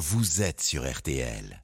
[0.00, 1.62] vous êtes sur RTL.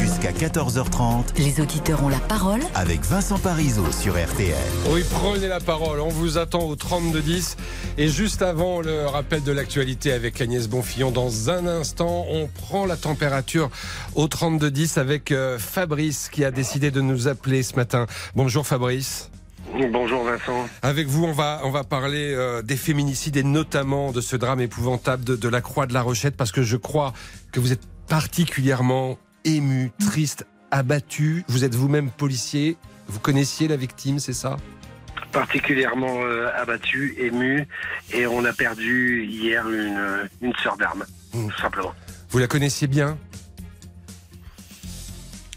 [0.00, 2.60] Jusqu'à 14h30, Les auditeurs ont la parole.
[2.74, 4.56] avec Vincent Parisot sur RTL.
[4.90, 6.00] Oui, prenez la parole.
[6.00, 7.54] On vous attend au 32-10.
[7.96, 12.86] Et juste avant le rappel de l'actualité avec Agnès Bonfillon, dans un instant, on prend
[12.86, 13.70] la température
[14.16, 18.06] au 32-10 avec euh, Fabrice qui a décidé de nous appeler ce matin.
[18.34, 19.30] Bonjour Fabrice.
[19.90, 20.68] Bonjour Vincent.
[20.82, 24.60] Avec vous, on va, on va parler euh, des féminicides et notamment de ce drame
[24.60, 27.12] épouvantable de, de la Croix de la Rochette parce que je crois
[27.50, 31.44] que vous êtes particulièrement ému, triste, abattu.
[31.48, 32.76] Vous êtes vous-même policier.
[33.08, 34.56] Vous connaissiez la victime, c'est ça?
[35.32, 37.66] Particulièrement euh, abattu, ému,
[38.12, 41.04] et on a perdu hier une, une sœur d'armes,
[41.34, 41.48] Mm.
[41.48, 41.92] tout simplement.
[42.30, 43.18] Vous la connaissiez bien?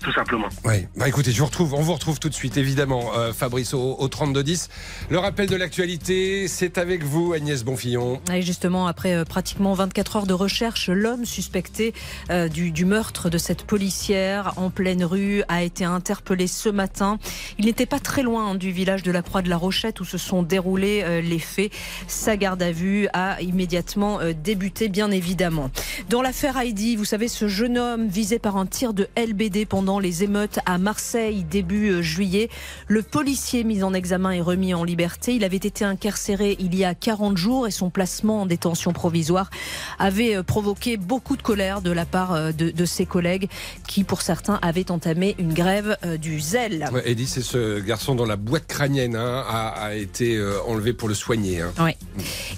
[0.02, 0.48] Tout simplement.
[0.66, 3.74] Oui, bah écoutez, je vous retrouve, on vous retrouve tout de suite, évidemment, euh, Fabrice,
[3.74, 4.70] au, au 3210.
[5.10, 8.22] Le rappel de l'actualité, c'est avec vous, Agnès Bonfillon.
[8.34, 11.94] Et justement, après euh, pratiquement 24 heures de recherche, l'homme suspecté
[12.30, 17.18] euh, du, du meurtre de cette policière en pleine rue a été interpellé ce matin.
[17.58, 20.06] Il n'était pas très loin hein, du village de la Croix de la Rochette où
[20.06, 21.72] se sont déroulés euh, les faits.
[22.08, 25.72] Sa garde à vue a immédiatement euh, débuté, bien évidemment.
[26.10, 29.87] Dans l'affaire Heidi, vous savez, ce jeune homme visé par un tir de LBD pendant
[29.98, 32.50] les émeutes à Marseille début euh, juillet,
[32.88, 35.34] le policier mis en examen est remis en liberté.
[35.36, 39.50] Il avait été incarcéré il y a 40 jours et son placement en détention provisoire
[39.98, 43.48] avait euh, provoqué beaucoup de colère de la part euh, de, de ses collègues
[43.88, 46.90] qui, pour certains, avaient entamé une grève du zèle.
[46.92, 51.08] Ouais, Eddie, c'est ce garçon dont la boîte crânienne hein, a, a été enlevée pour
[51.08, 51.62] le soigner.
[51.62, 51.72] hein.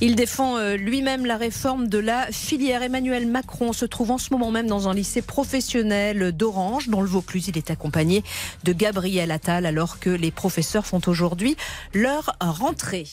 [0.01, 2.81] Il défend lui-même la réforme de la filière.
[2.81, 7.07] Emmanuel Macron se trouve en ce moment même dans un lycée professionnel d'Orange, dans le
[7.07, 7.18] Vaucluse.
[7.47, 8.23] Il est accompagné
[8.63, 11.55] de Gabriel Attal alors que les professeurs font aujourd'hui
[11.93, 13.07] leur rentrée.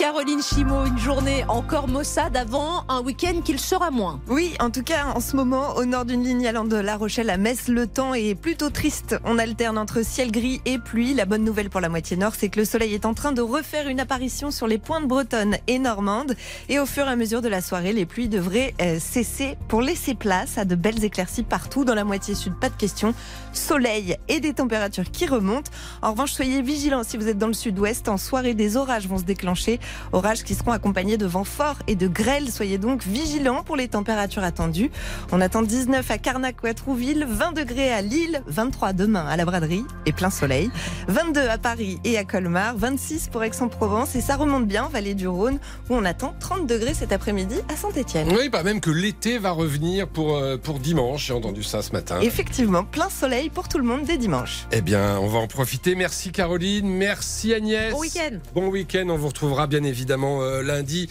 [0.00, 4.18] Caroline Chimot, une journée encore maussade avant un week-end qu'il sera moins.
[4.28, 7.28] Oui, en tout cas, en ce moment, au nord d'une ligne allant de La Rochelle
[7.28, 9.16] à Metz, le temps est plutôt triste.
[9.26, 11.12] On alterne entre ciel gris et pluie.
[11.12, 13.42] La bonne nouvelle pour la moitié nord, c'est que le soleil est en train de
[13.42, 16.34] refaire une apparition sur les pointes bretonnes et normandes.
[16.70, 19.82] Et au fur et à mesure de la soirée, les pluies devraient euh, cesser pour
[19.82, 22.54] laisser place à de belles éclaircies partout dans la moitié sud.
[22.58, 23.12] Pas de question.
[23.52, 25.70] Soleil et des températures qui remontent.
[26.00, 28.08] En revanche, soyez vigilants si vous êtes dans le sud-ouest.
[28.08, 29.78] En soirée, des orages vont se déclencher.
[30.12, 32.50] Orages qui seront accompagnés de vents forts et de grêles.
[32.50, 34.90] Soyez donc vigilants pour les températures attendues.
[35.32, 39.36] On attend 19 à Carnac ou à Trouville, 20 degrés à Lille, 23 demain à
[39.36, 40.70] la braderie et plein soleil,
[41.08, 45.14] 22 à Paris et à Colmar, 26 pour Aix-en-Provence et ça remonte bien en vallée
[45.14, 45.58] du Rhône
[45.88, 48.28] où on attend 30 degrés cet après-midi à Saint-Etienne.
[48.36, 51.26] Oui, pas même que l'été va revenir pour, euh, pour dimanche.
[51.26, 52.20] J'ai entendu ça ce matin.
[52.20, 54.66] Effectivement, plein soleil pour tout le monde dès dimanche.
[54.72, 55.94] Eh bien, on va en profiter.
[55.94, 57.92] Merci Caroline, merci Agnès.
[57.92, 58.36] Bon week-end.
[58.54, 59.06] Bon week-end.
[59.08, 61.08] On vous retrouvera bien évidemment euh, lundi.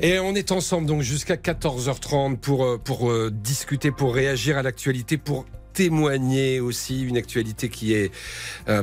[0.00, 4.62] Et on est ensemble donc jusqu'à 14h30 pour, euh, pour euh, discuter, pour réagir à
[4.62, 8.10] l'actualité, pour témoigner aussi une actualité qui est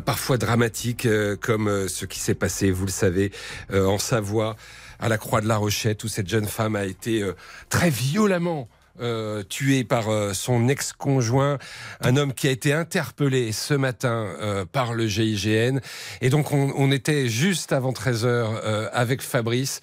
[0.05, 1.05] parfois dramatique,
[1.41, 3.31] comme ce qui s'est passé, vous le savez,
[3.73, 4.55] en Savoie,
[4.97, 7.29] à la Croix de la Rochette, où cette jeune femme a été
[7.67, 8.69] très violemment
[8.99, 11.57] euh, tué par euh, son ex-conjoint,
[12.01, 15.79] un homme qui a été interpellé ce matin euh, par le GIGN.
[16.21, 19.81] Et donc on, on était juste avant 13h euh, avec Fabrice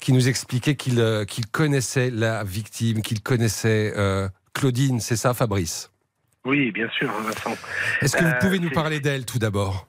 [0.00, 3.92] qui nous expliquait qu'il connaissait la victime, qu'il connaissait
[4.54, 5.90] Claudine, c'est ça Fabrice?
[6.44, 7.56] Oui, bien sûr, Vincent.
[8.00, 9.88] Est-ce que vous pouvez nous parler d'elle tout d'abord?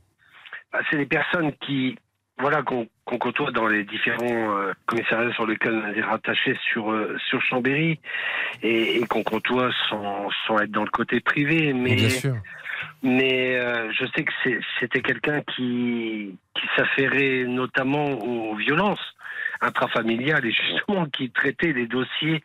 [0.72, 1.98] Bah, c'est des personnes qui,
[2.40, 6.92] voilà, qu'on qu'on côtoie dans les différents euh, commissariats sur lesquels on est rattaché sur
[6.92, 8.00] euh, sur Chambéry
[8.64, 12.36] et, et qu'on côtoie sans, sans être dans le côté privé, mais Bien sûr.
[13.04, 14.32] mais euh, je sais que
[14.80, 19.16] c'était quelqu'un qui qui s'affairait notamment aux violences
[19.62, 22.44] intrafamiliales et justement qui traitait les dossiers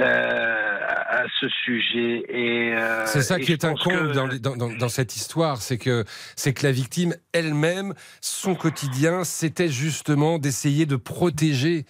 [0.00, 0.78] euh,
[1.08, 5.16] à ce sujet et euh, C'est ça et qui est que- dans, dans- dans- cette
[5.16, 6.04] histoire, c'est que
[6.36, 11.84] c'est que la victime elle-même, son quotidien, c'était justement d'essayer de protéger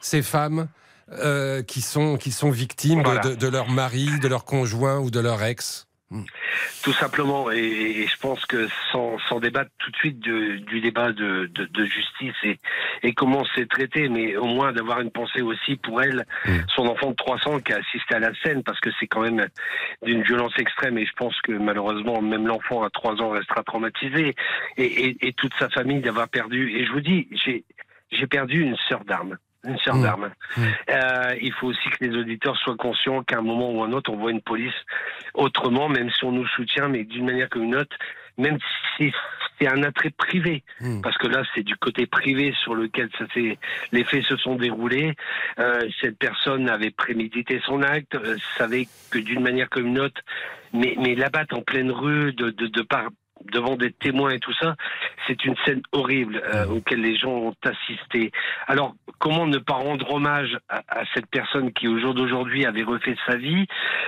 [0.00, 0.68] ces femmes
[1.12, 5.10] euh, qui sont qui sont victimes de- de, de leur mari, de leur conjoint ou
[5.10, 5.85] de leur ex.
[6.84, 10.80] Tout simplement, et, et je pense que sans, sans débattre tout de suite de- du
[10.80, 12.60] débat de, de, de justice et,
[13.02, 16.58] et comment c'est traité, mais au moins d'avoir une pensée aussi pour elle, Mm.
[16.74, 19.20] son enfant de 3 ans qui a assisté à la scène, parce que c'est quand
[19.22, 19.48] même
[20.02, 24.34] d'une violence extrême, et je pense que malheureusement, même l'enfant à 3 ans restera traumatisé,
[24.76, 26.70] et, et, et toute sa famille d'avoir perdu.
[26.78, 27.64] Et je vous dis, j'ai
[28.12, 29.36] j'ai perdu une sœur d'armes.
[29.66, 30.02] Une Mmh.
[30.02, 30.30] d'armes.
[30.56, 30.62] Mmh.
[30.90, 34.10] Euh, il faut aussi que les auditeurs soient conscients qu'à un moment ou un autre,
[34.12, 34.74] on voit une police
[35.34, 37.96] autrement, même si on nous soutient, mais d'une manière comme une autre,
[38.38, 38.58] même
[38.96, 39.12] si
[39.58, 41.00] c'est un attrait privé, Mmh.
[41.00, 43.24] parce que là, c'est du côté privé sur lequel ça
[43.92, 45.14] les faits se sont déroulés.
[45.58, 50.20] Euh, cette personne avait prémédité son acte, euh, savait que d'une manière comme une autre,
[50.72, 53.08] mais, mais l'abattre en pleine rue, de, de, de par
[53.52, 54.76] devant des témoins et tout ça,
[55.26, 58.32] c'est une scène horrible euh, auquel les gens ont assisté.
[58.66, 62.82] Alors, comment ne pas rendre hommage à, à cette personne qui, au jour d'aujourd'hui, avait
[62.82, 63.66] refait sa vie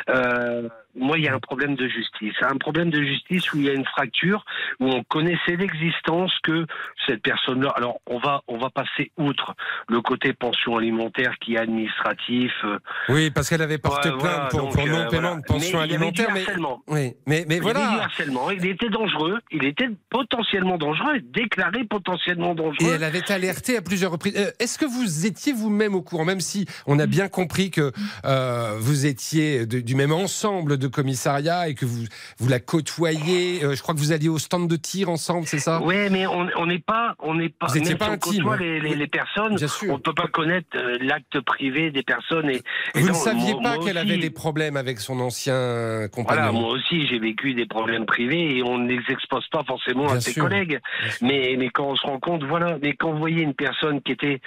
[0.09, 0.69] euh,
[0.99, 2.35] Moi, il y a un problème de justice.
[2.43, 4.45] Un problème de justice où il y a une fracture,
[4.81, 6.67] où on connaissait l'existence que
[7.07, 7.71] cette personne-là.
[7.77, 9.55] Alors, on va, on va passer outre
[9.89, 12.53] le côté pension alimentaire qui est administratif.
[12.65, 12.79] euh,
[13.09, 15.35] Oui, parce qu'elle avait porté Ouais, plainte voilà, pour, pour euh, non-paiement voilà.
[15.37, 16.55] de pension Mais il y avait du alimentaire.
[16.87, 18.03] Mais, oui, mais, mais Il y avait du voilà.
[18.05, 18.51] harcèlement.
[18.51, 19.39] Il était dangereux.
[19.51, 22.77] Il était potentiellement dangereux, déclaré potentiellement dangereux.
[22.91, 24.35] Et elle avait alerté à plusieurs reprises.
[24.37, 27.93] Euh, Est-ce que vous étiez vous-même au courant, même si on a bien compris que
[28.25, 32.05] euh, vous étiez de- du même ensemble de commissariat et que vous,
[32.39, 35.59] vous la côtoyez euh, Je crois que vous alliez au stand de tir ensemble, c'est
[35.59, 35.81] ça?
[35.83, 37.67] Ouais, mais on n'est pas, on n'est pas.
[37.69, 38.97] Vous même pas si on intime, côtoie les, les, Oui.
[38.97, 39.57] les personnes.
[39.89, 42.51] On ne peut pas connaître euh, l'acte privé des personnes.
[42.51, 42.57] Et,
[42.95, 46.53] et Vous ne saviez moi- pas qu'elle avait des problèmes avec son ancien Voilà, compagnon
[46.61, 50.17] moi aussi j'ai vécu des problèmes privés et on ne les expose pas forcément Bien
[50.17, 50.81] à ses collègues.
[51.23, 54.13] Mais, mais quand on se rend compte, voilà, mais quand vous voyez une personne qui
[54.13, 54.41] était,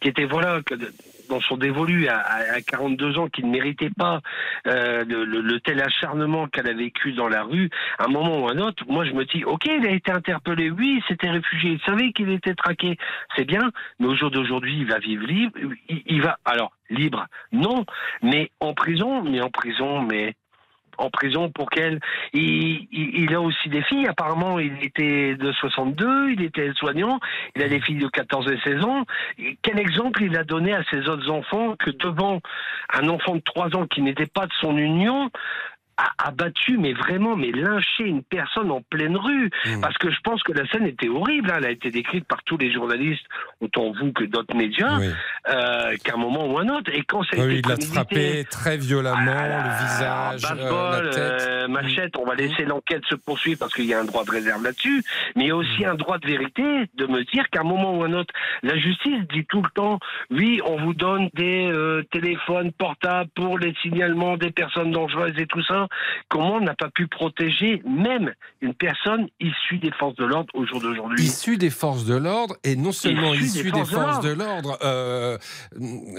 [0.00, 0.60] qui était voilà,
[1.30, 4.20] dans son dévolu à, à- à 42 ans, qui ne méritait pas
[4.66, 8.52] euh, le, tel acharnement qu'elle a vécu dans la rue, à un moment ou à
[8.52, 11.72] un autre, moi je me dis, ok, il a été interpellé, oui, il s'était réfugié,
[11.72, 12.98] il savait qu'il était traqué,
[13.36, 15.56] c'est bien, mais au jour d'aujourd'hui, il va vivre libre,
[15.88, 17.84] il va, alors, libre, non,
[18.22, 20.34] mais en prison, mais en prison, mais
[21.00, 22.00] en prison pour qu'elle.
[22.32, 24.06] Il, il, il a aussi des filles.
[24.06, 27.18] Apparemment, il était de 62, il était soignant.
[27.56, 29.04] Il a des filles de 14 et 16 ans.
[29.62, 32.40] Quel exemple il a donné à ses autres enfants que devant
[32.92, 35.30] un enfant de 3 ans qui n'était pas de son union
[36.18, 39.50] a, a battu, mais vraiment, mais lynché une personne en pleine rue.
[39.66, 39.80] Mmh.
[39.80, 41.50] Parce que je pense que la scène était horrible.
[41.50, 41.56] hein.
[41.58, 43.24] Elle a été décrite par tous les journalistes,
[43.60, 45.08] autant vous que d'autres médias, Oui.
[45.48, 46.90] euh, qu'à un moment ou un autre.
[46.94, 50.90] Et quand ça a Oui, été il l'a frappé très violemment, ah, le visage, euh,
[51.04, 51.16] la tête.
[51.48, 54.30] euh, machette, on va laisser l'enquête se poursuivre parce qu'il y a un droit de
[54.30, 55.02] réserve là-dessus,
[55.36, 56.62] mais il y a aussi un droit de vérité
[56.94, 58.32] de me dire qu'à un moment ou un autre,
[58.62, 59.98] la justice dit tout le temps,
[60.30, 65.46] oui, on vous donne des euh, téléphones portables pour les signalements des personnes dangereuses et
[65.46, 65.88] tout ça.
[66.28, 70.66] Comment on n'a pas pu protéger même une personne issue des forces de l'ordre au
[70.66, 74.30] jour d'aujourd'hui Issu des forces de l'ordre, et non seulement Issu issu des forces de
[74.32, 75.38] l'ordre, euh,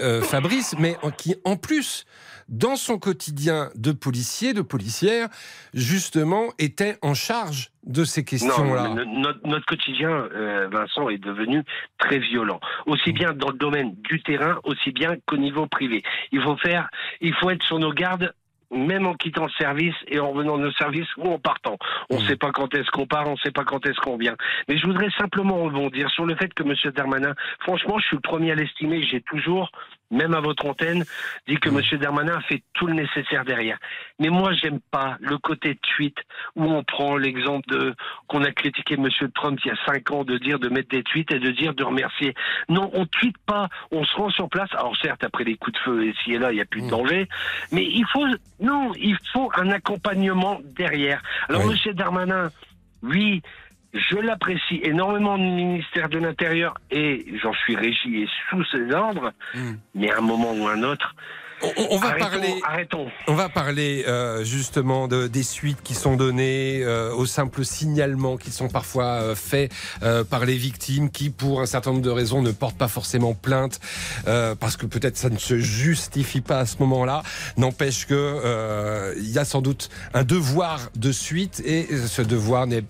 [0.00, 2.04] euh, Fabrice, mais en- qui en plus,
[2.48, 5.28] dans son quotidien de policier, de policière,
[5.74, 8.94] justement, était en charge de ces questions-là.
[9.44, 11.62] notre quotidien, euh, Vincent, est devenu
[11.98, 12.60] très violent.
[12.86, 16.02] Aussi bien dans le domaine du terrain, aussi bien qu'au niveau privé.
[16.30, 16.88] Il faut faire,
[17.20, 18.32] il faut être sur nos gardes.
[18.72, 21.76] Même en quittant le service et en revenant de nos services ou en partant.
[22.10, 22.26] On ne Mm.
[22.26, 24.36] sait pas quand est-ce qu'on part, on ne sait pas quand est-ce qu'on vient.
[24.68, 26.74] Mais je voudrais simplement rebondir sur le fait que M.
[26.94, 29.70] Darmanin, franchement, je suis le premier à l'estimer, j'ai toujours,
[30.12, 31.04] même à votre antenne,
[31.48, 31.78] dit que Mm.
[31.92, 31.98] M.
[31.98, 33.78] Darmanin a fait tout le nécessaire derrière.
[34.20, 36.16] Mais moi, j'aime pas le côté tweet
[36.54, 37.94] où on prend l'exemple de
[38.28, 39.08] qu'on a critiqué M.
[39.34, 41.74] Trump il y a cinq ans de dire de mettre des tweets et de dire
[41.74, 42.34] de remercier.
[42.68, 44.70] Non, on tweet pas, on se rend sur place.
[44.74, 46.86] Alors certes, après les coups de feu ici et là, il n'y a plus de
[46.86, 46.90] Mm.
[46.90, 47.28] danger,
[47.72, 48.26] mais il faut
[48.60, 51.22] non, il faut un accompagnement derrière.
[51.48, 51.80] Alors Oui.
[51.86, 51.94] M.
[51.94, 52.50] Darmanin,
[53.02, 53.42] oui.
[53.92, 59.32] Je l'apprécie énormément du ministère de l'Intérieur et j'en suis régi et sous ses ordres,
[59.54, 59.72] Mm.
[59.94, 61.14] mais à un moment ou un autre,
[61.62, 62.54] On, on va arrêtons, parler.
[62.66, 63.06] arrêtons.
[63.28, 68.36] On va parler euh, justement de, des suites qui sont données euh, aux simples signalements
[68.36, 69.70] qui sont parfois euh, faits
[70.02, 73.34] euh, par les victimes qui, pour un certain nombre de raisons, ne portent pas forcément
[73.34, 73.78] plainte
[74.26, 77.22] euh, parce que peut-être ça ne se justifie pas à ce moment-là.
[77.58, 82.66] N'empêche que euh, il y a sans doute un devoir de suite et ce devoir
[82.66, 82.82] n'est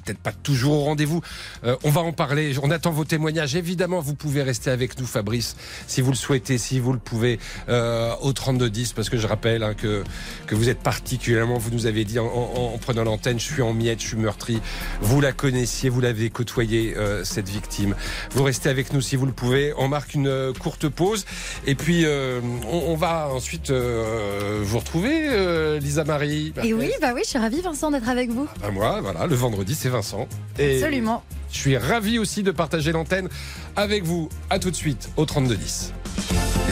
[0.00, 1.20] peut-être pas toujours au rendez-vous.
[1.64, 2.54] Euh, on va en parler.
[2.62, 3.54] On attend vos témoignages.
[3.54, 5.56] Évidemment, vous pouvez rester avec nous, Fabrice,
[5.86, 9.62] si vous le souhaitez, si vous le pouvez, euh, au 3210, parce que je rappelle
[9.62, 10.02] hein, que,
[10.46, 13.62] que vous êtes particulièrement, vous nous avez dit en, en- en prenant l'antenne, je suis
[13.62, 14.60] en miettes, je suis meurtri.
[15.00, 17.94] Vous la connaissiez, vous l'avez côtoyé, euh, cette victime.
[18.32, 19.72] Vous restez avec nous si vous le pouvez.
[19.78, 21.24] On marque une euh, courte pause.
[21.66, 26.52] Et puis, on, on va ensuite vous retrouver, Lisa Marie.
[26.64, 28.46] Et oui, bah oui, je suis ravie Vincent d'être avec vous.
[28.62, 30.28] À moi, voilà, le vendredi, c'est Vincent.
[30.60, 31.24] Et Absolument.
[31.50, 33.28] je suis ravi aussi de partager l'antenne
[33.74, 34.28] avec vous.
[34.48, 35.92] À tout de suite au 3210.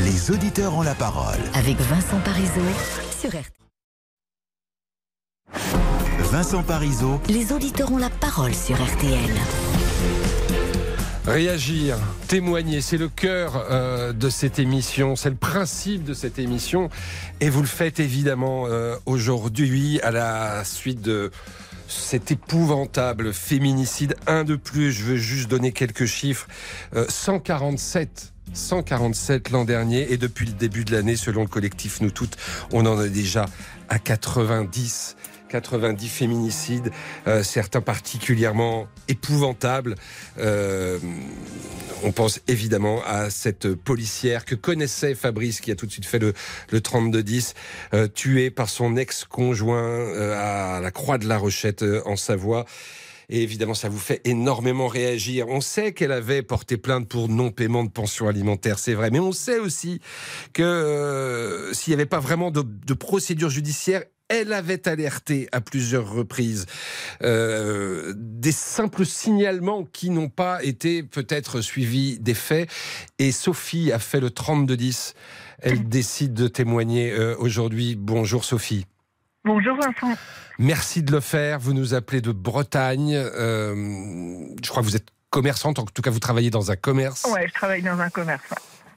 [0.04, 1.40] Les auditeurs ont la parole.
[1.54, 2.60] Avec Vincent Parisot
[3.20, 3.42] sur RTL.
[6.30, 9.18] Vincent Parisot Les auditeurs ont la parole sur RTL.
[11.26, 11.96] Réagir,
[12.28, 16.90] témoigner, c'est le cœur euh, de cette émission, c'est le principe de cette émission.
[17.40, 21.32] Et vous le faites évidemment euh, aujourd'hui à la suite de
[21.90, 24.14] cet épouvantable féminicide.
[24.26, 26.48] Un de plus, je veux juste donner quelques chiffres.
[26.94, 32.10] Euh, 147 147 l'an dernier et depuis le début de l'année, selon le collectif Nous
[32.10, 32.36] Toutes,
[32.72, 33.46] on en est déjà
[33.88, 35.16] à 90.
[35.50, 36.90] 90 féminicides,
[37.26, 39.96] euh, certains particulièrement épouvantables.
[40.38, 40.98] Euh,
[42.02, 46.18] on pense évidemment à cette policière que connaissait Fabrice, qui a tout de suite fait
[46.18, 46.32] le,
[46.70, 47.54] le 32-10,
[47.92, 52.64] euh, tuée par son ex-conjoint à la Croix de la Rochette en Savoie.
[53.28, 55.46] Et évidemment, ça vous fait énormément réagir.
[55.48, 59.10] On sait qu'elle avait porté plainte pour non-paiement de pension alimentaire, c'est vrai.
[59.10, 60.00] Mais on sait aussi
[60.52, 66.66] que s'il n'y avait pas vraiment de procédure judiciaire, elle avait alerté à plusieurs reprises
[67.22, 72.70] euh, des simples signalements qui n'ont pas été peut-être suivis des faits.
[73.18, 75.14] Et Sophie a fait le 32-10.
[75.58, 77.96] Elle décide de témoigner euh, aujourd'hui.
[77.96, 78.86] Bonjour Sophie.
[79.44, 80.16] Bonjour Vincent.
[80.58, 81.58] Merci de le faire.
[81.58, 83.14] Vous nous appelez de Bretagne.
[83.16, 83.74] Euh,
[84.62, 87.26] je crois que vous êtes commerçante, en tout cas vous travaillez dans un commerce.
[87.32, 88.44] Ouais, je travaille dans un commerce.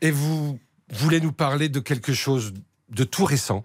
[0.01, 0.59] Et vous
[0.91, 2.53] voulez nous parler de quelque chose
[2.89, 3.63] de tout récent.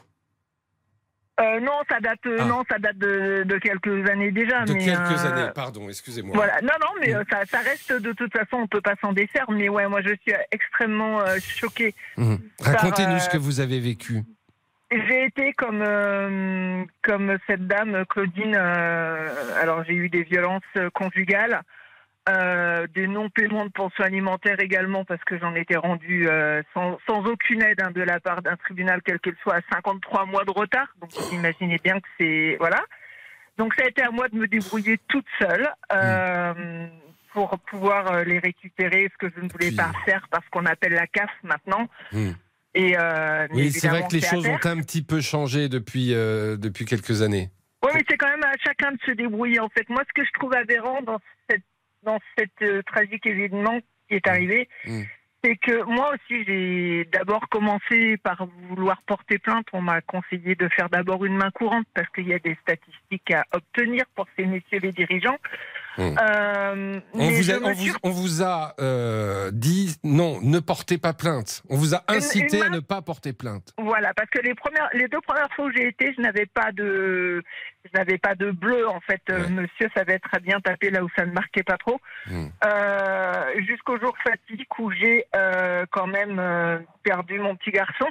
[1.41, 2.45] Euh, non, ça date, euh, Ah.
[2.47, 4.65] non, ça date de, de quelques années déjà.
[4.65, 6.35] De mais, quelques euh, années, pardon, excusez-moi.
[6.35, 7.25] Voilà, non, non, mais Mm.
[7.31, 9.47] ça, ça reste de toute façon, on peut pas s'en défaire.
[9.51, 11.95] Mais ouais, moi je suis extrêmement euh, choquée.
[12.17, 12.39] Mhm.
[12.61, 14.23] Racontez-nous ce que vous avez vécu.
[14.91, 15.85] J'ai été comme
[17.03, 18.55] comme cette dame Claudine.
[18.57, 20.63] alors j'ai eu des violences
[20.95, 21.61] conjugales,
[22.29, 27.25] euh, des non-paiements de pension alimentaire également parce que j'en étais rendue euh, sans, sans
[27.25, 30.51] aucune aide hein, de la part d'un tribunal quel qu'il soit à 53 mois de
[30.51, 30.89] retard.
[31.01, 32.81] Donc vous imaginez bien que c'est voilà.
[33.57, 35.69] Donc ça a été à moi de me débrouiller toute seule.
[35.93, 36.87] euh,
[37.33, 40.93] Pour pouvoir euh, les récupérer, ce que je ne voulais pas faire parce qu'on appelle
[40.93, 41.89] la CAF maintenant.
[42.13, 42.35] Mhm.
[42.75, 42.97] Et
[43.53, 47.51] Oui, c'est vrai que les choses ont un petit peu changé depuis, depuis quelques années.
[47.85, 49.61] Oui, mais c'est quand même à chacun de se débrouiller.
[49.61, 51.19] En fait, moi, ce que je trouve aberrant dans
[51.49, 51.63] cette
[52.03, 53.79] dans cette euh, tragique événement
[54.09, 55.03] qui est arrivé, Mm.
[55.45, 59.67] c'est que moi aussi, j'ai d'abord commencé par vouloir porter plainte.
[59.73, 63.31] On m'a conseillé de faire d'abord une main courante parce qu'il y a des statistiques
[63.33, 65.39] à obtenir pour ces messieurs les dirigeants.
[65.99, 66.17] Mm.
[66.21, 70.61] Euh, On vous, a, me on, suis vous, on vous a euh, dit non, ne
[70.61, 71.63] portez pas plainte.
[71.69, 73.73] On vous a incité une à main- ne pas porter plainte.
[73.79, 76.71] Voilà, parce que les premières, les deux premières fois où j'ai été, je n'avais pas
[76.73, 77.43] de,
[77.85, 79.21] je n'avais pas de bleu en fait.
[79.31, 79.49] Euh, Ouais.
[79.51, 82.01] Monsieur savait très bien taper là où ça ne marquait pas trop.
[82.65, 88.07] Euh, Jusqu'au jour fatidique où j'ai euh, quand même euh, perdu mon petit garçon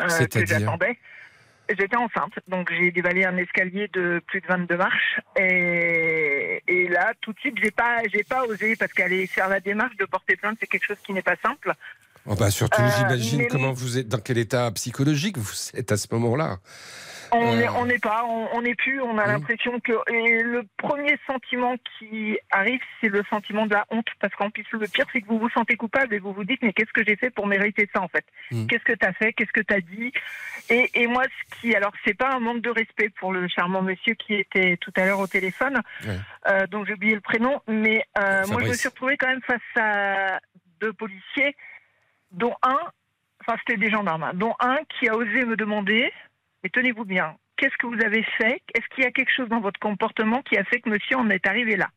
[0.00, 0.98] euh, que j'attendais.
[1.78, 7.12] J'étais enceinte, donc j'ai dévalé un escalier de plus de 22 marches et, et là
[7.20, 10.36] tout de suite j'ai pas j'ai pas osé parce qu'aller faire la démarche de porter
[10.36, 11.72] plainte c'est quelque chose qui n'est pas simple.
[12.26, 15.96] Oh, bah, surtout, Euh, j'imagine comment vous êtes, dans quel état psychologique vous êtes à
[15.96, 16.58] ce moment-là.
[17.34, 17.56] On Euh.
[17.56, 19.32] n'est on n'est pas, on n'est plus, on a Mhm.
[19.32, 24.34] l'impression que et le premier sentiment qui arrive, c'est le sentiment de la honte, parce
[24.34, 26.72] qu'en plus le pire, c'est que vous vous sentez coupable et vous vous dites mais
[26.74, 28.24] qu'est-ce que j'ai fait pour mériter ça en fait?
[28.50, 28.66] Mhm.
[28.66, 29.32] Qu'est-ce que tu as fait?
[29.32, 30.12] Qu'est-ce que tu as dit?
[30.68, 33.80] Et, et moi, ce qui, alors c'est pas un manque de respect pour le charmant
[33.82, 36.18] monsieur qui était tout à l'heure au téléphone, Ouais.
[36.48, 39.42] euh, donc j'ai oublié le prénom, mais euh, moi je me suis retrouvée quand même
[39.42, 40.38] face à
[40.80, 41.56] deux policiers,
[42.30, 42.78] dont un,
[43.40, 46.12] enfin c'était des gendarmes, hein, dont un qui a osé me demander
[46.62, 48.60] mais tenez-vous bien, qu'est-ce que vous avez fait?
[48.74, 51.28] Est-ce qu'il y a quelque chose dans votre comportement qui a fait que monsieur en
[51.30, 51.88] est arrivé là?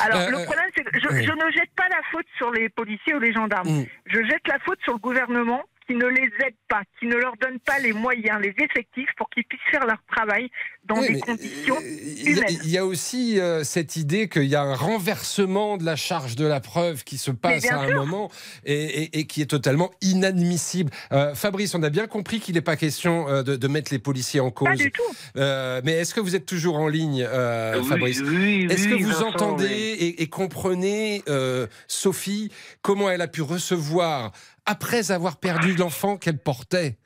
[0.00, 1.24] Alors, Euh, le euh, problème, c'est que je, oui.
[1.24, 3.68] je ne jette pas la faute sur les policiers ou les gendarmes.
[3.68, 3.86] Mm.
[4.06, 7.34] Je jette la faute sur le gouvernement qui ne les aide pas, qui ne leur
[7.40, 10.48] donne pas les moyens, les effectifs pour qu'ils puissent faire leur travail
[10.84, 12.60] dans Oui, des conditions euh, il y a- humaines.
[12.64, 16.36] Il y a aussi euh, cette idée qu'il y a un renversement de la charge
[16.36, 17.96] de la preuve qui se passe à un sûr.
[17.96, 18.30] moment
[18.64, 20.90] et, et- et qui est totalement inadmissible.
[21.12, 23.98] Euh, Fabrice, on a bien compris qu'il n'est pas question euh, de, de mettre les
[23.98, 24.78] policiers en Pas cause.
[24.78, 25.02] du tout.
[25.38, 28.94] Euh, mais est-ce que vous êtes toujours en ligne, euh, Oui, Fabrice oui, Est-ce que
[28.94, 29.96] vous Vincent, entendez oui.
[30.18, 34.30] et, et comprenez, euh, Sophie, comment elle a pu recevoir,
[34.70, 36.96] après avoir perdu l'enfant qu'elle portait,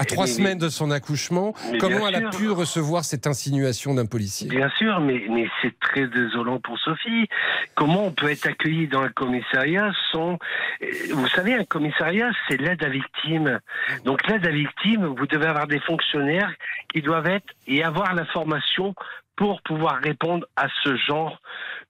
[0.00, 2.40] à trois mais- semaines de son accouchement, comment elle a sûr.
[2.40, 4.48] pu recevoir cette insinuation d'un policier?
[4.48, 7.26] Bien sûr, mais, mais c'est très désolant pour Sophie.
[7.74, 10.34] Comment on peut être accueilli dans un commissariat sans...
[10.82, 13.58] Euh, Vous savez, un commissariat, c'est l'aide à victime.
[14.04, 16.52] Donc l'aide à victime, vous devez avoir des fonctionnaires
[16.92, 18.94] qui doivent être et avoir la formation
[19.34, 21.40] pour pouvoir répondre à ce genre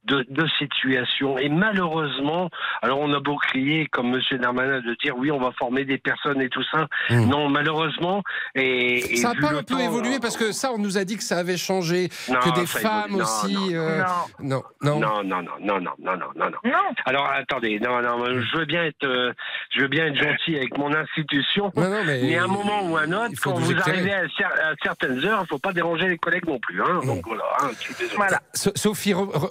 [0.04, 1.38] de, de situations.
[1.38, 2.50] Et malheureusement,
[2.82, 5.98] alors on a beau crier comme Monsieur Darmanin de dire oui, on va former des
[5.98, 6.86] personnes et tout ça.
[7.10, 7.26] Mmh.
[7.28, 8.22] Non, malheureusement.
[8.54, 11.04] Et, et Ça n'a pas un peu temps, évolué parce que ça, on nous a
[11.04, 13.12] dit que ça avait changé, Non, que des femmes.
[13.12, 13.54] Non, aussi.
[13.54, 14.02] non, euh,
[14.40, 14.62] Non.
[14.82, 15.00] non, non.
[15.00, 16.70] Non, non, non, non, non, non, non.
[17.04, 19.32] Alors attendez, non, non, je veux bien être, euh,
[19.74, 21.70] je veux bien être gentil avec mon institution.
[21.76, 23.90] Non, non, mais, Mais à un moment ou à un autre, quand vous éclairer.
[23.90, 26.82] arrivez à, cer- à certaines heures, il ne faut pas déranger les collègues non plus.
[26.82, 27.00] Hein.
[27.04, 28.16] Donc voilà, hein, je suis désolé.
[28.16, 28.40] Voilà.
[28.54, 29.50] So- Sophie, re-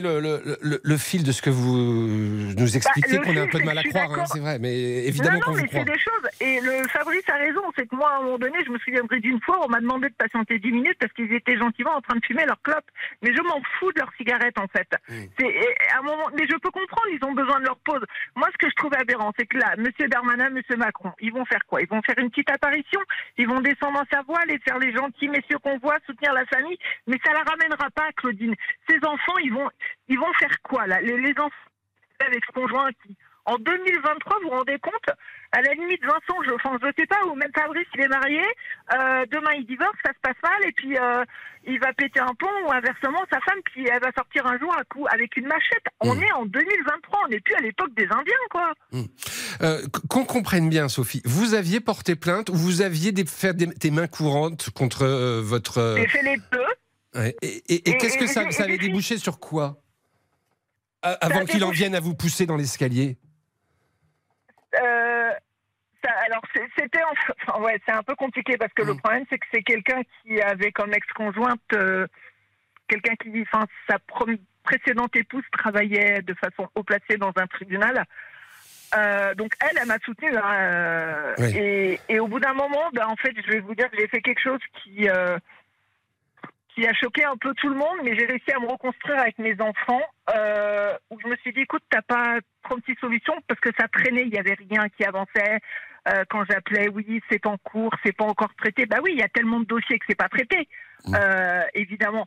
[0.00, 3.42] reprenez le, le- le- le fil de ce que vous nous expliquez, Bah, qu'on a
[3.42, 5.84] un peu de mal à croire, hein, c'est vrai, mais évidemment non, non, mais c'est
[5.84, 6.28] des choses.
[6.40, 7.62] Et le Fabrice a raison.
[7.76, 10.08] C'est que moi, à un moment donné, je me souviendrai d'une fois, on m'a demandé
[10.08, 12.84] de patienter 10 minutes parce qu'ils étaient gentiment en train de fumer leur clope.
[13.22, 14.88] Mais je m'en fous de leur cigarette, en fait.
[15.40, 16.28] Et à un moment.
[16.38, 18.02] Mais je peux comprendre, ils ont besoin de leur pause.
[18.36, 21.44] Moi, ce que je trouve aberrant, c'est que là, Monsieur Darmanin, Monsieur Macron, ils vont
[21.44, 21.80] faire quoi?
[21.82, 23.00] Ils vont faire une petite apparition?
[23.38, 26.78] Ils vont descendre en Savoie, aller faire les gentils messieurs qu'on voit, soutenir la famille?
[27.06, 28.54] Mais ça la ramènera pas, Claudine.
[28.88, 29.68] Ces enfants, ils vont,
[30.08, 31.50] ils vont faire quoi là les, les enfants
[32.20, 33.16] avec ce conjoint qui,
[33.46, 35.10] en 2023, vous vous rendez compte
[35.52, 38.40] À la limite, Vincent, je, enfin, je sais pas, ou même Fabrice, il est marié.
[38.94, 41.22] euh, demain, il divorce, ça se passe mal, et puis euh,
[41.66, 44.74] il va péter un pont, ou inversement, sa femme, qui elle va sortir un jour
[44.78, 45.84] à coup avec une machette.
[46.00, 46.22] On Mm.
[46.22, 48.72] est en 2023, on n'est plus à l'époque des Indiens, quoi.
[49.60, 53.66] Euh, qu'on comprenne bien, Sophie, vous aviez porté plainte ou vous aviez des, fait des,
[53.66, 55.04] des mains courantes contre
[55.42, 55.96] votre.
[55.98, 56.64] J'ai fait les deux.
[57.14, 57.36] Ouais.
[57.42, 58.78] Et, et- et Et- qu'est-ce que et- ça, et- ça filles.
[58.78, 59.76] débouché sur quoi
[61.02, 63.16] Avant qu'il en vienne à vous pousser dans l'escalier
[64.80, 65.30] Euh,
[66.04, 68.98] ça, alors c'est- c'était en- enfin, ouais, c'est un peu compliqué parce que le Mm.
[69.00, 72.06] problème c'est que c'est quelqu'un qui avait comme ex-conjointe euh,
[72.88, 73.98] quelqu'un qui, enfin, sa
[74.64, 78.04] précédente épouse travaillait de façon haut placée dans un tribunal.
[78.96, 80.36] Euh, donc elle, elle m'a soutenue.
[80.36, 81.56] hein, euh, Oui.
[81.56, 84.08] et, et au bout d'un moment, ben, en fait, je vais vous dire que j'ai
[84.08, 85.38] fait quelque chose qui euh,
[86.74, 89.38] qui a choqué un peu tout le monde, mais j'ai réussi à me reconstruire avec
[89.38, 90.02] mes enfants.
[90.36, 94.22] Euh, où je me suis dit, écoute, t'as pas 36 solutions parce que ça traînait,
[94.26, 95.60] il y avait rien qui avançait.
[96.08, 98.86] Euh, quand j'appelais, oui, c'est en cours, c'est pas encore traité.
[98.86, 100.68] Bah oui, il y a tellement de dossiers que c'est pas traité,
[101.06, 101.14] Mm.
[101.16, 102.26] euh, évidemment.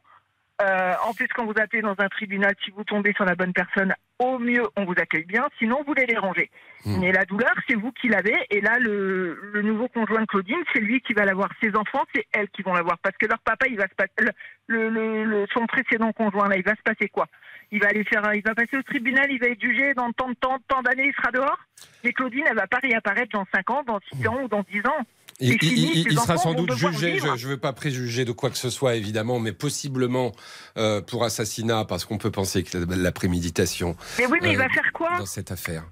[0.61, 3.53] Euh, en plus, quand vous appelez dans un tribunal, si vous tombez sur la bonne
[3.53, 6.49] personne, au mieux, on vous accueille bien, sinon vous les dérangez.
[6.85, 6.99] Mm.
[6.99, 8.35] Mais la douleur, c'est vous qui l'avez.
[8.49, 11.49] Et là, le, le nouveau conjoint de Claudine, c'est lui qui va l'avoir.
[11.61, 12.97] Ses enfants, c'est elles qui vont l'avoir.
[12.99, 14.11] Parce que leur papa, il va se passer.
[14.17, 14.31] Le,
[14.65, 17.27] le, le- le- son précédent conjoint, là, il va se passer quoi?
[17.71, 18.23] Il va aller faire.
[18.33, 21.07] Il va passer au tribunal, il va être jugé dans tant de temps, tant d'années,
[21.09, 21.59] il sera dehors?
[22.03, 24.79] Mais Claudine, elle va pas réapparaître dans 5 ans, dans 6 ans ou dans 10
[24.87, 25.05] ans.
[25.39, 28.95] Il, sera sans doute jugé, je ne veux pas préjuger de quoi que ce soit
[28.95, 30.31] évidemment, mais possiblement
[30.77, 34.55] euh, pour assassinat, parce qu'on peut penser que la, la préméditation Mais oui, mais il
[34.55, 35.83] Euh, va faire quoi dans cette affaire?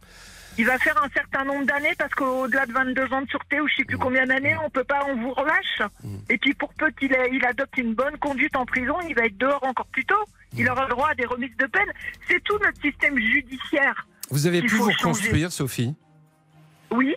[0.58, 3.68] Il va faire un certain nombre d'années parce qu'au-delà de 22 ans de sûreté ou
[3.68, 5.82] je sais plus combien d'années, on peut pas, on vous relâche.
[6.04, 6.18] Mm.
[6.30, 9.38] Et puis pour peu qu'il il adopte une bonne conduite en prison, il va être
[9.38, 10.16] dehors encore plus tôt.
[10.54, 10.60] Mm.
[10.60, 11.90] Il aura le droit à des remises de peine.
[12.30, 14.08] C'est tout notre système judiciaire.
[14.32, 15.94] Vous avez pu vous reconstruire, Sophie?
[16.92, 17.16] Oui,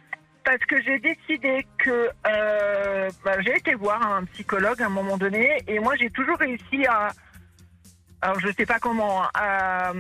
[0.49, 5.19] parce que j'ai décidé que euh, bah, j'ai été voir un psychologue à un moment
[5.19, 7.09] donné et moi j'ai toujours réussi à,
[8.23, 9.93] alors je sais pas comment, à,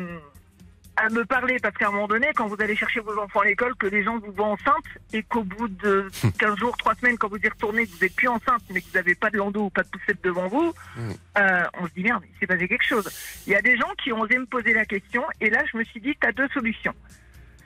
[0.97, 3.45] à me parler parce qu'à un moment donné, quand vous allez chercher vos enfants à
[3.45, 6.09] l'école, que les gens vous voient enceinte et qu'au bout de
[6.39, 8.87] 15 jours, 3 semaines, quand vous y retournez, que vous n'êtes plus enceinte mais que
[8.87, 11.11] vous n'avez pas de landau ou pas de poussette devant vous, Mm.
[11.41, 13.07] euh, on se dit merde, il s'est passé quelque chose.
[13.47, 15.77] Il y a des gens qui ont osé me poser la question et là je
[15.77, 16.95] me suis dit, tu as deux solutions.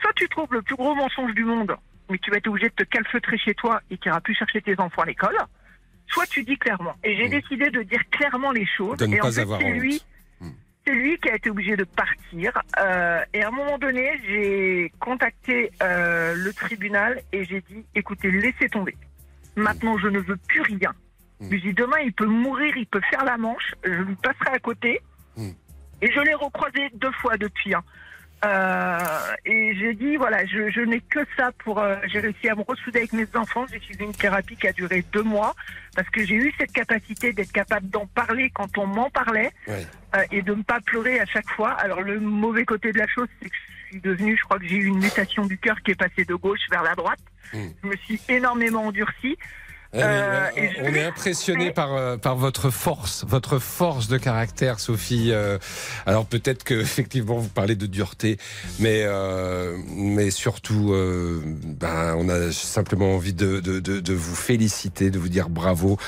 [0.00, 1.76] Soit tu trouves le plus gros mensonge du monde,
[2.12, 4.60] mais tu vas être obligé de te calfeutrer chez toi et tu n'iras plus chercher
[4.62, 5.36] tes enfants à l'école.
[6.08, 6.94] Soit tu dis clairement.
[7.02, 7.40] Et j'ai Mm.
[7.40, 8.98] décidé de dire clairement les choses.
[8.98, 10.02] De ne et en pas fait, avoir c'est lui,
[10.40, 10.50] Mm.
[10.86, 12.52] c'est lui qui a été obligé de partir.
[12.80, 18.30] Euh, et à un moment donné, j'ai contacté euh, le tribunal et j'ai dit, écoutez,
[18.30, 18.94] laissez tomber.
[19.56, 20.92] Maintenant, je ne veux plus rien.
[21.40, 21.44] Mm.
[21.46, 24.14] Je lui ai dit, demain, il peut mourir, il peut faire la manche, je lui
[24.16, 25.00] passerai à côté.
[26.04, 27.74] Et je l'ai recroisé deux fois depuis.
[27.74, 27.82] hein.
[28.44, 28.98] Euh,
[29.44, 31.78] et j'ai dit, voilà, je, je n'ai que ça pour...
[31.78, 33.64] euh, j'ai réussi à me ressouder avec mes enfants.
[33.72, 35.54] J'ai suivi une thérapie qui a duré deux mois
[35.94, 39.86] parce que j'ai eu cette capacité d'être capable d'en parler quand on m'en parlait Ouais.
[40.16, 41.70] euh, et de ne pas pleurer à chaque fois.
[41.72, 44.66] Alors le mauvais côté de la chose, c'est que je suis devenue, je crois que
[44.66, 47.20] j'ai eu une mutation du cœur qui est passée de gauche vers la droite.
[47.52, 47.58] Mm.
[47.84, 49.36] Je me suis énormément endurcie.
[49.94, 54.16] Eh oui, Euh, je on est impressionné par, euh, par votre force, votre force de
[54.16, 55.32] caractère, Sophie.
[55.32, 55.58] Euh,
[56.06, 58.38] alors peut-être que effectivement vous parlez de dureté,
[58.78, 64.34] mais euh, mais surtout, euh, ben, on a simplement envie de, de, de, de vous
[64.34, 65.98] féliciter, de vous dire bravo,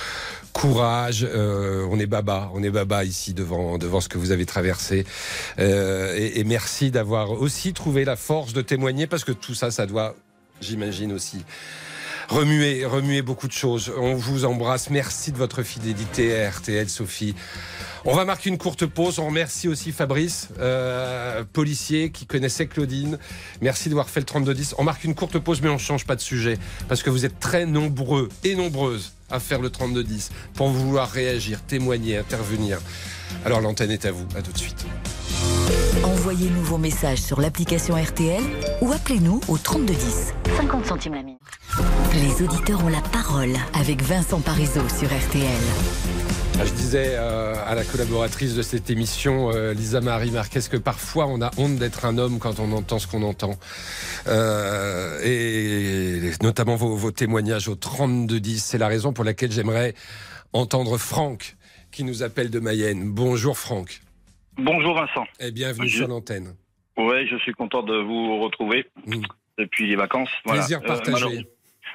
[0.55, 1.27] courage.
[1.31, 5.05] euh, on est baba, on est baba ici devant devant ce que vous avez traversé,
[5.59, 9.71] Euh, et, et merci d'avoir aussi trouvé la force de témoigner, parce que tout ça,
[9.71, 10.15] ça doit,
[10.63, 11.45] j'imagine aussi
[12.29, 13.93] remué, remué beaucoup de choses.
[13.97, 14.91] On vous embrasse.
[14.91, 17.35] Merci de votre fidélité à RTL, Sophie.
[18.07, 19.19] On va marquer une courte pause.
[19.19, 23.19] On remercie aussi Fabrice, euh, policier qui connaissait Claudine.
[23.63, 24.75] Merci d'avoir fait le 3210.
[24.79, 26.59] On marque une courte pause, mais on ne change pas de sujet
[26.89, 31.63] parce que vous êtes très nombreux et nombreuses à faire le 3210 pour vouloir réagir,
[31.63, 32.79] témoigner, intervenir.
[33.47, 34.27] Alors l'antenne est à vous.
[34.37, 34.85] À tout de suite.
[36.03, 38.43] Envoyez-nous vos messages sur l'application RTL
[38.83, 40.35] ou appelez-nous au 3210.
[40.57, 41.41] 50 centimes la minute.
[42.15, 45.45] Les auditeurs ont la parole avec Vincent Parisot sur RTL.
[46.61, 50.77] Ah, je disais euh, à la collaboratrice de cette émission, euh, Lisa Marie Marquez, que
[50.77, 53.55] parfois on a honte d'être un homme quand on entend ce qu'on entend.
[54.29, 58.65] Euh, et notamment vos, vos témoignages au 3210.
[58.65, 59.95] C'est la raison pour laquelle j'aimerais
[60.53, 61.57] entendre Franck
[61.91, 63.11] qui nous appelle de Mayenne.
[63.11, 64.01] Bonjour Franck.
[64.57, 65.27] Bonjour Vincent.
[65.41, 66.55] Et bienvenue Je- sur l'antenne.
[66.97, 69.23] Ouais, je suis content de vous retrouver Mm.
[69.59, 70.31] depuis les vacances.
[70.45, 70.61] Voilà.
[70.61, 71.47] Plaisir Euh, partagé.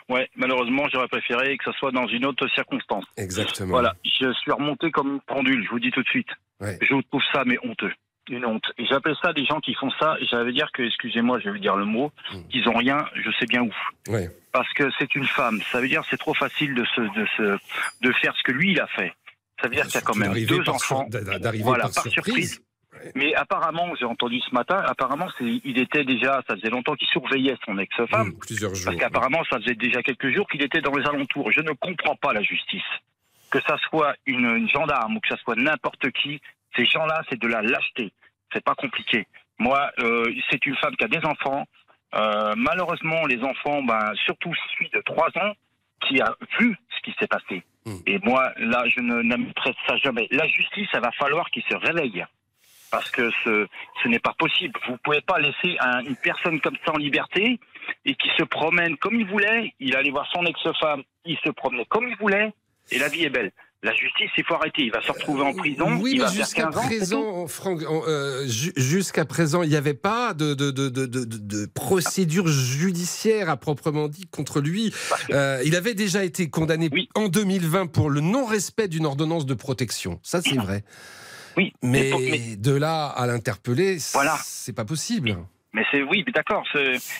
[0.09, 3.05] Ouais, malheureusement, j'aurais préféré que ce soit dans une autre circonstance.
[3.17, 3.69] Exactement.
[3.71, 6.29] Voilà, je suis remonté comme une pendule, je vous dis tout de suite.
[6.59, 6.77] Ouais.
[6.81, 7.91] Je trouve ça, mais honteux.
[8.29, 8.65] Une honte.
[8.77, 11.75] Et j'appelle ça des gens qui font ça, j'allais dire que, excusez-moi, je vais dire
[11.75, 12.47] le mot, Mm.
[12.49, 13.71] qu'ils ont rien, je sais bien où.
[14.11, 14.29] Ouais.
[14.51, 15.59] Parce que c'est une femme.
[15.71, 17.57] Ça veut dire c'est trop facile de se, de se,
[18.07, 19.13] de faire ce que lui il a fait.
[19.61, 21.05] Ça veut dire qu'il y a quand même deux enfants.
[21.09, 22.61] D'arriver Voilà, par surprise.
[23.15, 27.55] Mais apparemment, j'ai entendu ce matin, apparemment, il était déjà, ça faisait longtemps qu'il surveillait
[27.65, 28.29] son ex-femme.
[28.29, 28.85] Mm, plusieurs jours.
[28.85, 31.51] Parce qu'apparemment, ça faisait déjà quelques jours qu'il était dans les alentours.
[31.51, 32.81] Je ne comprends pas la justice.
[33.51, 36.39] Que ça soit une, une gendarme ou que ça soit n'importe qui,
[36.75, 38.11] ces gens-là, c'est de la lâcheté.
[38.53, 39.25] C'est pas compliqué.
[39.57, 41.65] Moi, euh, c'est une femme qui a des enfants.
[42.15, 45.53] Euh, malheureusement, les enfants, ben, surtout celui de 3 ans,
[46.07, 47.63] qui a vu ce qui s'est passé.
[47.85, 47.95] Mm.
[48.07, 50.27] Et moi, là, je ne n'admettrai ça jamais.
[50.31, 52.25] La justice, ça va falloir qu'il se réveille.
[52.91, 53.67] Parce que ce,
[54.03, 54.73] ce n'est pas possible.
[54.87, 57.59] Vous pouvez pas laisser un- une personne comme ça en liberté
[58.05, 59.73] et qui se promène comme il voulait.
[59.79, 62.51] Il allait voir son ex-femme, il se promenait comme il voulait,
[62.91, 63.51] et la vie est belle.
[63.81, 64.81] La justice, il faut arrêter.
[64.81, 65.97] Il va se retrouver en prison.
[66.01, 66.81] Oui, il mais jusqu'à 15 ans.
[66.81, 66.95] c'est tout.
[66.97, 73.49] présent, Franck, euh, ju- jusqu'à présent, il n'y avait pas de, de, de, procédure judiciaire
[73.49, 74.93] à proprement dit contre lui.
[75.29, 77.07] Euh, il avait déjà été condamné Oui.
[77.15, 80.19] en 2020 pour le non-respect d'une ordonnance de protection.
[80.23, 80.83] Ça, c'est vrai.
[81.59, 84.37] Oui, Mais, de là à l'interpeller, Voilà.
[84.41, 85.35] c'est pas possible.
[85.73, 86.63] Mais c'est oui, mais d'accord.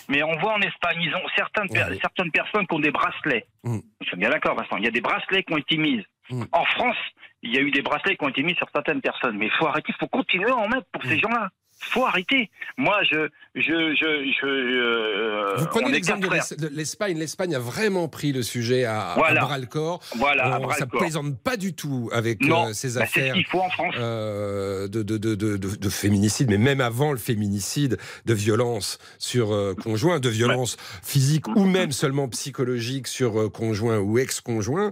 [0.08, 1.98] Mais on voit en Espagne, ils ont certaines, per- Ouais.
[2.00, 3.46] certaines personnes qui ont des bracelets.
[3.64, 3.78] Mm.
[4.00, 4.76] Je suis bien d'accord, Vincent.
[4.78, 6.02] Il y a des bracelets qui ont été mis.
[6.30, 6.44] Mm.
[6.52, 6.96] En France,
[7.42, 9.36] il y a eu des bracelets qui ont été mis sur certaines personnes.
[9.36, 11.20] Mais il faut arrêter, il faut continuer à en mettre pour ces Mm.
[11.20, 11.48] gens-là.
[11.80, 12.50] Faut arrêter.
[12.76, 17.18] Moi, je, je, je, je euh, Vous prenez l'exemple de l'Espagne.
[17.18, 19.40] L'Espagne a vraiment pris le sujet à, Voilà.
[19.40, 20.00] bras le corps.
[20.16, 21.00] Voilà, à On- bras ça corps.
[21.00, 23.34] plaisante pas du tout avec Non, euh, ces Bah, ce affaires.
[23.34, 23.94] qu'il faut en France.
[23.98, 28.98] euh, de, de, de, de, de- de féminicide, mais même avant le féminicide, de violence
[29.18, 34.90] sur euh, conjoint, de violence physique ou même seulement psychologique sur conjoint ou ex-conjoint.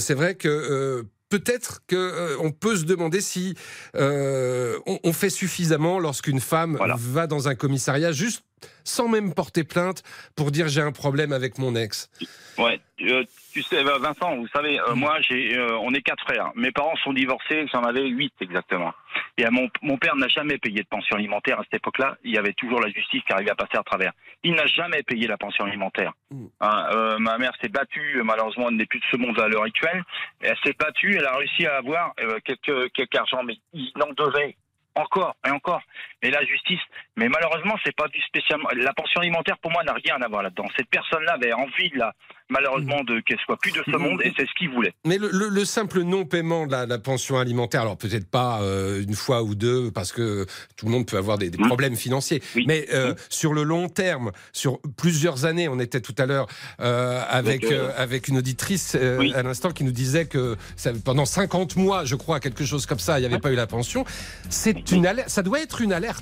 [0.00, 1.04] C'est vrai que
[1.38, 3.56] peut-être que euh, peut se demander si
[3.96, 6.94] euh, on, on fait suffisamment lorsqu'une femme Voilà.
[6.96, 8.44] va dans un commissariat juste
[8.84, 10.02] sans même porter plainte
[10.36, 12.10] pour dire j'ai un problème avec mon ex.
[12.58, 16.22] Ouais, euh, tu sais, euh, Vincent, vous savez, euh, moi, j'ai, euh, on est quatre
[16.24, 16.50] frères.
[16.56, 18.92] Mes parents sont divorcés, j'en avais huit exactement.
[19.38, 22.16] Et mon, mon père n'a jamais payé de pension alimentaire à cette époque-là.
[22.24, 24.12] Il y avait toujours la justice qui arrivait à passer à travers.
[24.42, 26.12] Il n'a jamais payé la pension alimentaire.
[26.30, 26.46] Mm.
[26.60, 30.02] Hein, ma mère s'est battue, malheureusement, elle n'est plus de ce monde à l'heure actuelle.
[30.40, 32.12] Elle s'est battue, elle a réussi à avoir
[32.44, 34.56] quelques, quelques argent, mais il en devait
[34.96, 35.82] encore et encore.
[36.24, 36.80] Et la justice,
[37.16, 38.68] mais malheureusement, c'est pas du spécialement.
[38.76, 40.64] La pension alimentaire, pour moi, n'a rien à voir là-dedans.
[40.76, 42.12] Cette personne-là avait envie, là,
[42.48, 44.92] malheureusement, de qu'elle soit plus de ce monde, et c'est ce qu'il voulait.
[45.04, 49.02] Mais le, le- le simple non-paiement de la, la pension alimentaire, alors peut-être pas euh,
[49.02, 52.42] une fois ou deux, parce que tout le monde peut avoir des, des problèmes financiers,
[52.56, 52.64] Oui.
[52.66, 56.46] mais euh, sur le long terme, sur plusieurs années, on était tout à l'heure
[56.80, 57.64] euh, avec,
[57.98, 59.34] avec une auditrice Oui.
[59.34, 62.98] à l'instant qui nous disait que ça- pendant 50 mois, je crois, quelque chose comme
[62.98, 64.04] ça, il n'y avait pas eu la pension.
[64.48, 66.13] C'est une alerte, ça doit être une alerte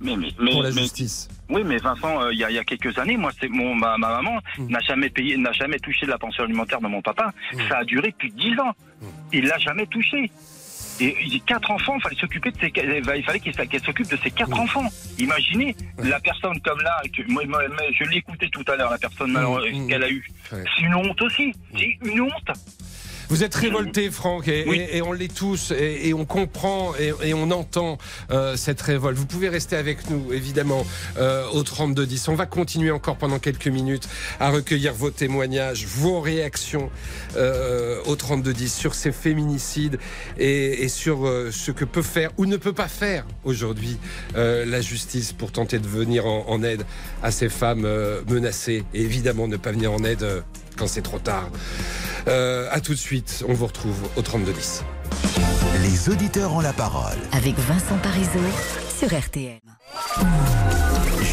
[0.00, 1.28] Mais, mais, mais, pour la justice.
[1.48, 4.08] Oui, mais Vincent, euh, il y, y a quelques années, moi, c'est mon ma, ma
[4.08, 4.66] maman Mm.
[4.68, 7.32] n'a jamais payé, n'a jamais touché de la pension alimentaire de mon papa.
[7.52, 7.58] Mm.
[7.68, 8.72] Ça a duré plus de dix ans.
[9.00, 9.06] Mm.
[9.32, 10.30] Il l'a jamais touché.
[11.00, 14.08] Et il y a quatre enfants, il fallait s'occuper de ses, il fallait qu'elle s'occupe
[14.08, 14.88] de ses quatre enfants.
[15.18, 17.42] Imaginez la personne comme là, que, moi,
[17.98, 19.88] je l'ai écouté tout à l'heure, la personne malheureuse Mm.
[19.88, 20.26] qu'elle a eue.
[20.50, 21.52] C'est une honte aussi.
[21.76, 22.50] C'est une honte.
[23.30, 27.98] Vous êtes révolté, Franck, et, on l'est tous, et, on comprend et, on entend
[28.30, 29.16] euh, cette révolte.
[29.16, 30.86] Vous pouvez rester avec nous, évidemment,
[31.18, 32.30] euh, au 32-10.
[32.30, 34.08] On va continuer encore pendant quelques minutes
[34.40, 36.90] à recueillir vos témoignages, vos réactions
[37.36, 39.98] euh, au 32-10 sur ces féminicides
[40.38, 43.96] et, sur ce que peut faire ou ne peut pas faire aujourd'hui
[44.34, 46.84] la justice pour tenter de venir en, en aide
[47.22, 47.88] à ces femmes
[48.28, 48.84] menacées.
[48.92, 50.26] Et évidemment, ne pas venir en aide
[50.76, 51.48] quand c'est trop tard.
[52.28, 54.82] Euh, à tout de suite, on vous retrouve au 3210.
[55.82, 57.18] Les auditeurs ont la parole.
[57.32, 58.40] Avec Vincent Parisot
[58.98, 59.60] sur RTM.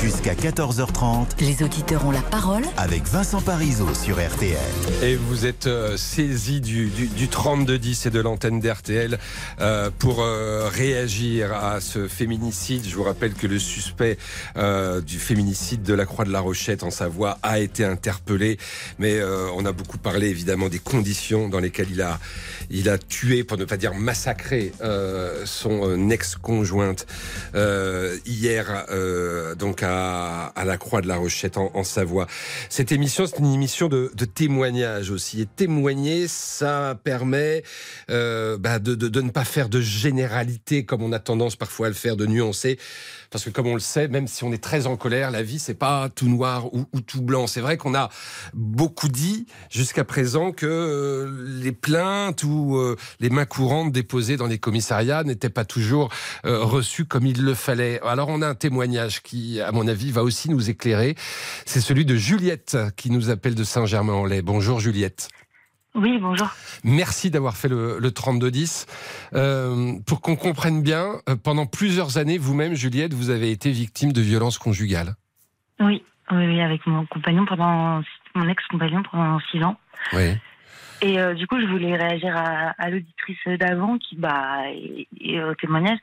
[0.01, 4.57] Jusqu'à 14h30, les auditeurs ont la parole avec Vincent Parisot sur RTL.
[5.03, 9.19] Et vous êtes euh, saisi du, du, du 3210 et de l'antenne d'RTL
[9.59, 12.83] euh, pour euh, réagir à ce féminicide.
[12.83, 14.17] Je vous rappelle que le suspect
[14.57, 18.57] euh, du féminicide de la Croix de la Rochette en Savoie a été interpellé,
[18.97, 22.19] mais euh, on a beaucoup parlé évidemment des conditions dans lesquelles il a,
[22.71, 24.71] il a tué, pour ne pas dire massacré,
[25.45, 27.05] son ex-conjointe
[28.25, 28.85] hier,
[29.59, 32.27] donc à à, la Croix de la Rochette en, Savoie.
[32.69, 35.41] Cette émission, c'est une émission de, témoignage aussi.
[35.41, 37.63] Et témoigner, ça permet
[38.09, 41.89] euh, bah de, de, ne pas faire de généralité comme on a tendance parfois à
[41.89, 42.77] le faire, de nuancer.
[43.31, 45.57] Parce que comme on le sait, même si on est très en colère, la vie
[45.57, 47.47] c'est pas tout noir ou, ou tout blanc.
[47.47, 48.09] C'est vrai qu'on a
[48.53, 54.47] beaucoup dit jusqu'à présent que euh, les plaintes ou euh, les mains courantes déposées dans
[54.47, 56.09] les commissariats n'étaient pas toujours
[56.45, 58.01] euh, reçues comme il le fallait.
[58.01, 61.15] Alors on a un témoignage qui, à mon avis, va aussi nous éclairer.
[61.65, 64.41] C'est celui de Juliette qui nous appelle de Saint-Germain-en-Laye.
[64.41, 65.29] Bonjour Juliette.
[65.93, 66.47] Oui, bonjour.
[66.83, 68.85] Merci d'avoir fait le, le 3210.
[69.33, 74.13] Euh, pour qu'on comprenne bien, euh, pendant plusieurs années, vous-même, Juliette, vous avez été victime
[74.13, 75.15] de violences conjugales.
[75.79, 78.01] Oui, oui, avec mon compagnon pendant
[78.35, 79.75] mon ex-compagnon pendant six ans.
[80.13, 80.37] Oui.
[81.01, 85.55] Et euh, du coup, je voulais réagir à, à l'auditrice d'avant qui, bah, et, au
[85.55, 85.97] témoignage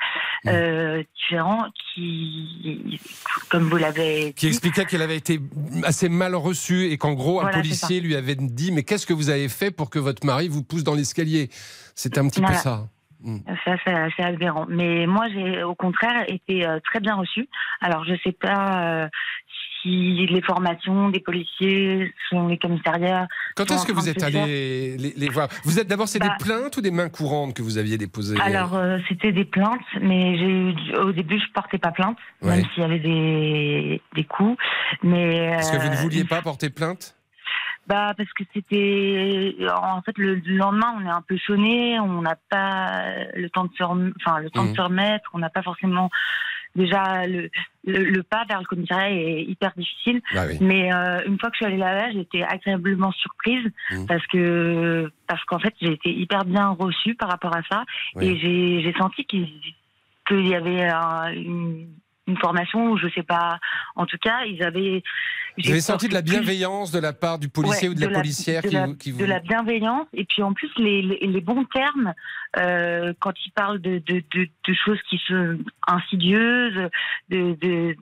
[0.47, 3.01] euh, différent, qui,
[3.49, 5.41] comme vous l'avez qui expliquait qu'elle avait été
[5.85, 9.31] assez mal reçue et qu'en gros, un policier lui avait dit mais qu'est-ce que vous
[9.31, 11.49] avez fait pour que votre mari vous pousse dans l'escalier?
[11.95, 12.89] C'était un petit peu ça.
[13.21, 13.39] Mmh.
[13.65, 14.67] C'est assez, aberrant.
[14.69, 17.49] Mais moi, j'ai au contraire été euh, très bien reçue.
[17.81, 19.09] Alors, je sais pas euh,
[19.89, 23.27] si les formations des policiers sont les commissariats.
[23.57, 25.49] Quand est-ce que vous êtes allé les, voir?
[25.65, 28.39] Vous êtes d'abord, c'est des bah plaintes ou des mains courantes que vous aviez déposées
[28.41, 32.83] Alors, euh, c'était des plaintes, mais j'ai au début, je portais pas plainte, même s'il
[32.83, 34.57] y avait des, des coups.
[35.03, 37.15] Mais Est-ce que vous ne vouliez pas porter plainte?
[37.87, 42.37] Bah parce que c'était en fait le, lendemain on est un peu sonné, on n'a
[42.51, 43.03] pas
[43.35, 44.75] le temps de se enfin le temps de mmh.
[44.75, 46.11] se remettre, on n'a pas forcément
[46.77, 47.51] déjà le,
[47.85, 50.21] le, pas vers le commissariat est hyper difficile.
[50.35, 54.07] Bah Mais euh, une fois que je suis allée là-bas, j'étais agréablement surprise mmh.
[54.07, 57.85] parce que parce qu'en fait j'ai été hyper bien reçue par rapport à ça
[58.21, 60.89] et j'ai senti qu'il y avait
[61.35, 61.89] une
[62.29, 63.59] une formation où je sais pas.
[63.97, 65.03] En tout cas, ils avaient.
[65.57, 68.63] Vous avez senti de la bienveillance de la part du policier ou de, la, policière
[68.99, 69.19] qui, vous...
[69.19, 72.15] De la bienveillance et puis en plus les, les, bons termes
[72.59, 76.89] euh, quand ils parlent de, de, de, choses qui sont insidieuses,
[77.31, 77.97] de, de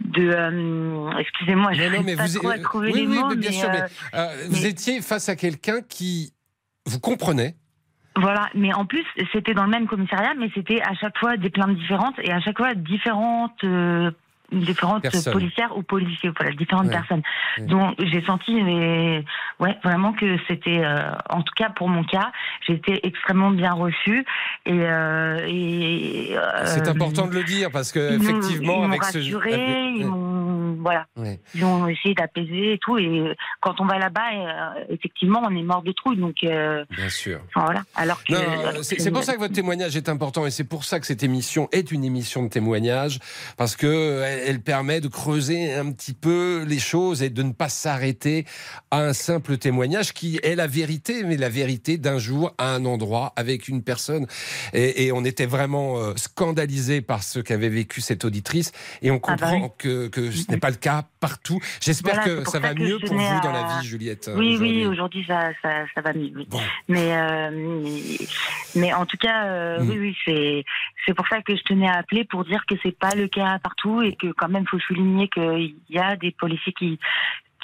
[0.00, 3.34] de euh, excusez-moi je non, mais pas vous trop à trouver oui, les oui, mots,
[3.36, 6.34] bien sûr mais, euh, vous étiez face à quelqu'un qui
[6.84, 7.54] vous comprenait
[8.16, 11.50] voilà, mais en plus, c'était dans le même commissariat, mais c'était à chaque fois des
[11.50, 14.10] plaintes différentes et à chaque fois différentes euh,
[14.52, 17.22] différentes policières ou policiers, voilà, différentes personnes.
[17.58, 19.24] Donc j'ai senti, mais,
[19.60, 22.32] ouais, vraiment que c'était, euh, en tout cas pour mon cas,
[22.66, 24.24] j'ai été extrêmement bien reçue
[24.66, 24.72] et.
[24.72, 30.76] Euh, et euh, c'est important de le dire parce que effectivement, avec ce ils m'ont,
[30.80, 31.06] voilà,
[31.54, 32.98] ils ont essayé d'apaiser et tout.
[32.98, 34.20] Et quand on va là-bas,
[34.90, 36.36] effectivement, on est mort de trouille, donc.
[36.40, 37.40] bien sûr.
[37.54, 37.82] voilà.
[37.94, 38.20] Alors.
[38.82, 41.68] C'est pour ça que votre témoignage est important et c'est pour ça que cette émission
[41.72, 43.18] est une émission de témoignage
[43.56, 43.86] parce que
[44.46, 48.44] elle permet de creuser un petit peu les choses et de ne pas s'arrêter
[48.90, 52.84] à un simple témoignage qui est la vérité, mais la vérité d'un jour à un
[52.84, 54.26] endroit avec une personne.
[54.72, 59.36] Et, on était vraiment euh, scandalisés par ce qu'avait vécu cette auditrice et on ah
[59.36, 61.60] bah comprend que, ce n'est pas le cas partout.
[61.80, 64.30] J'espère que ça va mieux pour vous dans la vie, Juliette.
[64.34, 66.32] Oui, oui, aujourd'hui ça, ça, va mieux.
[66.88, 67.50] Mais, euh,
[68.74, 69.90] mais en tout cas, euh, hmm.
[69.90, 70.64] oui, oui, c'est
[71.06, 73.58] c'est pour ça que je tenais à appeler pour dire que c'est pas le cas
[73.58, 76.98] partout et que quand même, faut souligner qu'il y a des policiers qui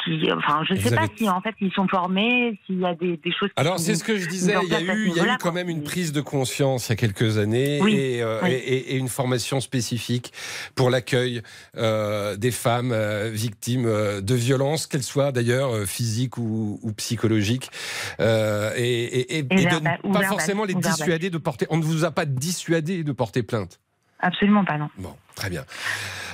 [0.05, 2.95] qui, enfin, je ne sais pas si en fait ils sont formés, s'il y a
[2.95, 3.51] des, des choses.
[3.57, 4.55] Alors c'est ce que je disais.
[4.63, 6.91] Il y a eu, il y a eu quand même une prise de conscience il
[6.91, 10.33] y a quelques années et, euh, et, et, une formation spécifique
[10.75, 11.43] pour l'accueil
[11.77, 13.89] euh, des femmes euh, victimes
[14.21, 17.71] de violences, qu'elles soient d'ailleurs physiques ou, ou psychologiques,
[18.19, 21.67] et, et, de pas forcément les dissuader de porter.
[21.71, 23.81] On ne vous a pas dissuadé de porter plainte.
[24.21, 24.91] Absolument pas, non.
[24.99, 25.65] Bon, très bien.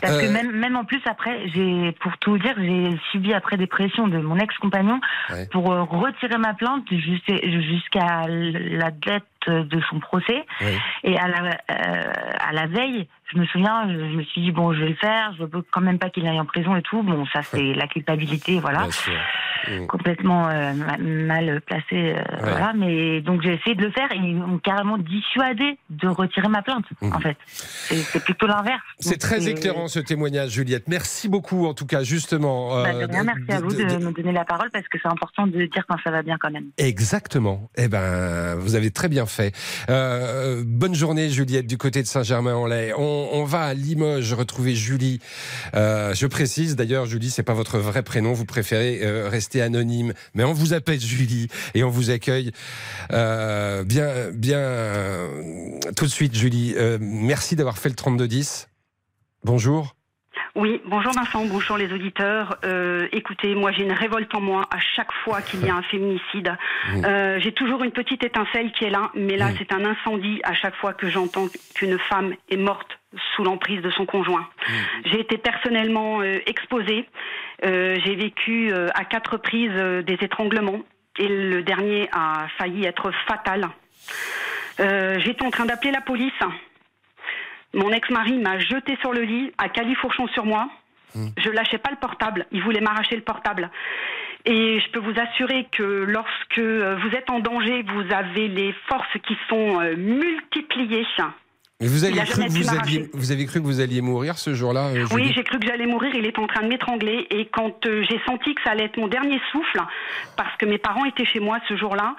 [0.02, 3.66] Parce que même, même en plus, après, j'ai, pour tout dire, j'ai subi après des
[3.66, 5.00] pressions de mon ex-compagnon
[5.50, 10.44] pour retirer ma plainte jusqu'à la dette de son procès.
[11.02, 14.80] Et à la, à la veille, je me souviens, je, me suis dit, bon, je
[14.80, 17.02] vais le faire, je veux quand même pas qu'il aille en prison et tout.
[17.02, 18.86] Bon, ça, c'est la culpabilité, voilà.
[19.68, 19.86] Mm.
[19.86, 22.72] Complètement euh, mal placé, euh, voilà.
[22.76, 26.62] Mais donc, j'ai essayé de le faire et ils m'ont carrément dissuadé de retirer ma
[26.62, 27.12] plainte, mm.
[27.12, 27.36] en fait.
[27.46, 28.82] C'est plutôt l'inverse.
[29.00, 30.88] C'est très éclairant, ce témoignage, Juliette.
[30.88, 32.82] Merci beaucoup, en tout cas, justement.
[32.82, 35.66] Bah, euh, merci à vous de, me donner la parole parce que c'est important de
[35.66, 36.70] dire quand ça va bien, quand même.
[36.78, 37.68] Exactement.
[37.76, 39.54] Eh ben, vous avez très bien fait.
[39.88, 42.92] bonne journée, Juliette, du côté de Saint-Germain-en-Laye.
[42.96, 45.20] On on, va à Limoges retrouver Julie.
[45.74, 50.12] Euh, je précise d'ailleurs, Julie, c'est pas votre vrai prénom, vous préférez euh, rester anonyme,
[50.34, 52.52] mais on vous appelle Julie et on vous accueille
[53.12, 55.28] euh, bien, bien
[55.96, 56.74] tout de suite, Julie.
[57.00, 58.68] merci d'avoir fait le 3210.
[59.46, 59.94] Bonjour.
[60.56, 62.58] Oui, bonjour Vincent, bonjour les auditeurs.
[62.64, 65.82] Euh, écoutez, moi j'ai une révolte en moi à chaque fois qu'il y a un
[65.92, 66.50] féminicide.
[66.88, 67.04] Mmh.
[67.04, 69.54] Euh, j'ai toujours une petite étincelle qui est là, mais là mmh.
[69.58, 72.98] c'est un incendie à chaque fois que j'entends qu'une femme est morte
[73.36, 74.40] sous l'emprise de son conjoint.
[74.40, 74.72] Mmh.
[75.12, 77.08] J'ai été personnellement euh, exposée.
[77.62, 80.80] j'ai vécu à quatre reprises des étranglements
[81.20, 83.68] et le dernier a failli être fatal.
[84.78, 86.42] J'étais en train d'appeler la police
[87.76, 90.68] mon ex-mari m'a jeté sur le lit, à califourchon sur moi.
[91.14, 91.28] Hmm.
[91.36, 92.46] Je lâchais pas le portable.
[92.50, 93.70] Il voulait m'arracher le portable.
[94.44, 99.18] Et je peux vous assurer que lorsque vous êtes en danger, vous avez les forces
[99.26, 101.06] qui sont euh, multipliées.
[101.78, 104.54] Mais vous, aviez cru que vous, alliez, vous avez cru que vous alliez mourir ce
[104.54, 106.10] jour-là euh, Oui, j'ai cru que j'allais mourir.
[106.14, 107.26] Il était en train de m'étrangler.
[107.30, 109.80] Et quand euh, j'ai senti que ça allait être mon dernier souffle,
[110.38, 112.16] parce que mes parents étaient chez moi ce jour-là,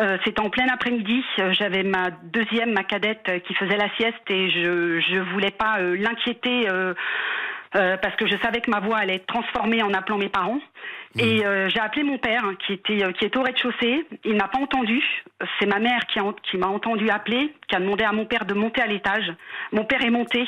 [0.00, 1.24] euh, c'était en plein après-midi.
[1.50, 6.68] J'avais ma deuxième, ma cadette, qui faisait la sieste et je je voulais pas l'inquiéter.
[7.72, 10.60] Parce que je savais que ma voix allait être transformée en appelant mes parents.
[11.14, 11.20] Mm.
[11.20, 14.06] Et euh, j'ai appelé mon père hein, qui était euh, qui est au rez-de-chaussée.
[14.24, 15.02] Il n'a pas entendu.
[15.58, 18.54] C'est ma mère qui, qui m'a entendu appeler, qui a demandé à mon père de
[18.54, 19.32] monter à l'étage.
[19.72, 20.46] Mon père est monté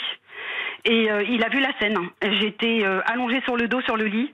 [0.84, 1.98] et euh, il a vu la scène.
[2.40, 4.32] J'étais allongée sur le dos sur le lit.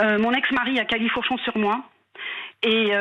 [0.00, 1.82] mon ex-mari a califourchon sur moi.
[2.62, 2.92] Et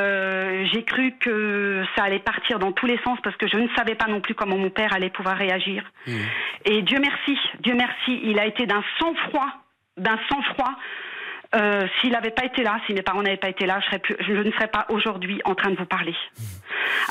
[0.71, 3.95] j'ai cru que ça allait partir dans tous les sens parce que je ne savais
[3.95, 5.83] pas non plus comment mon père allait pouvoir réagir.
[6.07, 6.11] Mm.
[6.65, 9.49] Et Dieu merci, Dieu merci, il a été d'un sang-froid,
[9.97, 10.75] d'un sang-froid
[11.55, 13.99] euh, s'il n'avait pas été là, si mes parents n'avaient pas été là, je, serais
[13.99, 16.13] plus, je ne serais pas aujourd'hui en train de vous parler.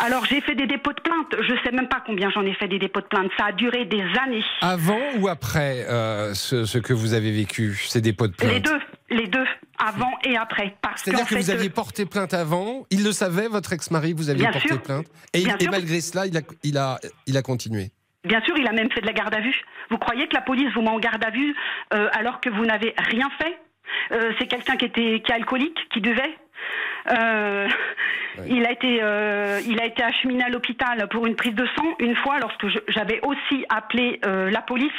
[0.01, 1.35] Alors j'ai fait des dépôts de plainte.
[1.41, 3.31] Je ne sais même pas combien j'en ai fait des dépôts de plainte.
[3.37, 4.45] Ça a duré des années.
[4.61, 8.53] Avant ou après euh, ce, ce, que vous avez vécu, ces dépôts de plainte?
[8.53, 8.79] Les deux,
[9.11, 9.47] les deux,
[9.79, 10.77] avant et après.
[10.97, 12.87] C'est-à-dire que vous aviez euh, porté plainte avant.
[12.91, 15.07] Il le savait, votre ex-mari, vous aviez porté plainte.
[15.33, 17.91] Et, et malgré cela, il a, il a, il a continué.
[18.25, 19.55] Bien sûr, il a même fait de la garde à vue.
[19.91, 21.55] Vous croyez que la police vous met en garde à vue
[21.91, 23.59] alors que vous n'avez rien fait?
[24.13, 26.37] Euh, c'est quelqu'un qui était qui est alcoolique, qui devait.
[27.11, 27.69] Euh,
[28.47, 31.87] il a été euh, il a été acheminé à l'hôpital pour une prise de sang
[31.99, 34.93] une fois lorsque j'avais aussi appelé la police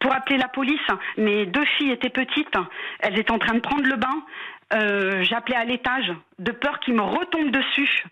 [0.00, 0.80] pour appeler la police.
[1.16, 2.54] Mes deux filles étaient petites,
[3.00, 5.22] elles étaient en train de prendre le bain.
[5.22, 8.04] J'appelais à l'étage de peur qu'il me retombe dessus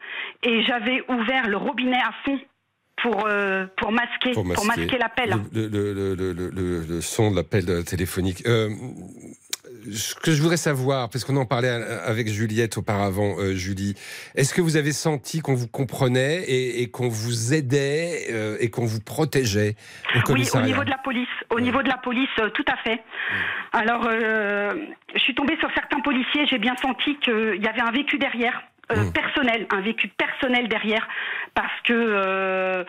[0.42, 2.38] et j'avais ouvert le robinet à fond
[3.02, 3.28] pour,
[3.76, 5.34] pour masquer, pour masquer, l'appel.
[5.52, 8.42] Le, le, le, le, son de l'appel téléphonique
[9.92, 13.94] ce que je voudrais savoir, parce qu'on en parlait avec Juliette auparavant, euh, Julie,
[14.34, 18.84] est-ce que vous avez senti qu'on vous comprenait et, qu'on vous aidait euh, et qu'on
[18.84, 19.74] vous protégeait
[20.14, 22.76] au Oui, au niveau de la police, au niveau de la police, euh, tout à
[22.78, 23.02] fait.
[23.72, 28.18] Alors, je suis tombée sur certains policiers, j'ai bien senti qu'il y avait un vécu
[28.18, 28.62] derrière.
[28.92, 29.12] Mmh.
[29.12, 31.06] personnel, un vécu personnel derrière,
[31.54, 32.84] parce que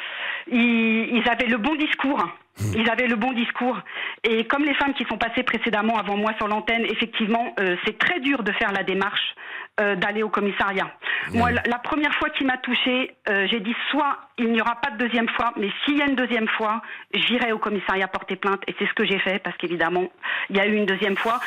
[0.51, 2.27] ils, avaient le bon discours.
[2.75, 3.77] Ils avaient le bon discours.
[4.23, 7.97] Et comme les femmes qui sont passées précédemment avant moi sur l'antenne, effectivement, euh, c'est
[7.97, 9.35] très dur de faire la démarche
[9.79, 10.91] euh, d'aller au commissariat.
[11.33, 14.91] Moi, la, première fois qui m'a touchée, euh, j'ai dit soit il n'y aura pas
[14.91, 16.81] de deuxième fois, mais s'il y a une deuxième fois,
[17.13, 18.61] j'irai au commissariat porter plainte.
[18.67, 20.11] Et c'est ce que j'ai fait, parce qu'évidemment,
[20.49, 21.39] il y a eu une deuxième fois.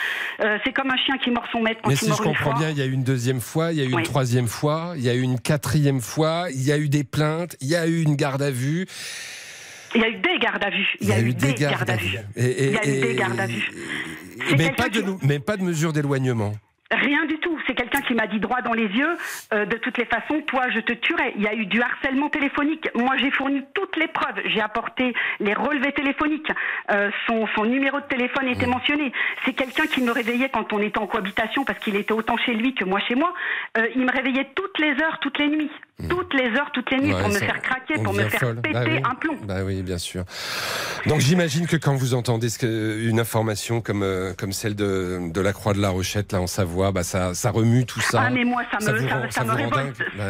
[0.64, 2.78] c'est comme un chien qui mord son maître quand mais si je comprends bien, il
[2.78, 5.10] y a eu une deuxième fois, il y a eu une troisième fois, il y
[5.10, 8.02] a eu une quatrième fois, il y a eu des plaintes, il y a eu
[8.02, 8.86] une garde à vue.
[9.94, 10.88] Il y a eu des gardes à vue.
[11.00, 12.18] Il y a, eu des gardes à vue.
[12.36, 13.70] Il y a eu des gardes à vue.
[14.58, 16.52] Mais pas, de, mais pas de mesure d'éloignement.
[16.90, 17.53] Rien du tout.
[17.66, 19.16] C'est quelqu'un qui m'a dit droit dans les yeux,
[19.52, 21.34] euh, de toutes les façons, toi, je te tuerai.
[21.36, 22.88] Il y a eu du harcèlement téléphonique.
[22.94, 24.40] Moi, j'ai fourni toutes les preuves.
[24.46, 26.50] J'ai apporté les relevés téléphoniques.
[26.90, 28.70] Euh, son, son, numéro de téléphone était mmh.
[28.70, 29.12] mentionné.
[29.44, 32.54] C'est quelqu'un qui me réveillait quand on était en cohabitation, parce qu'il était autant chez
[32.54, 33.32] lui que moi chez moi.
[33.78, 35.70] Euh, il me réveillait toutes les heures, toutes les nuits.
[36.00, 36.08] Mmh.
[36.08, 39.10] Toutes les heures, toutes les nuits, pour me faire craquer, pour me faire péter bah
[39.10, 39.36] un plomb.
[39.44, 40.24] Bah oui, bien sûr.
[41.06, 44.04] Donc j'imagine que quand vous entendez une information comme,
[44.36, 47.52] comme celle de, de la Croix de la Rochette, là en Savoie, bah, ça, ça
[47.54, 48.24] remue tout ça.
[48.26, 48.98] Ah, mais moi, ça, me,
[49.30, 50.02] ça, me révolte.
[50.16, 50.24] Bah,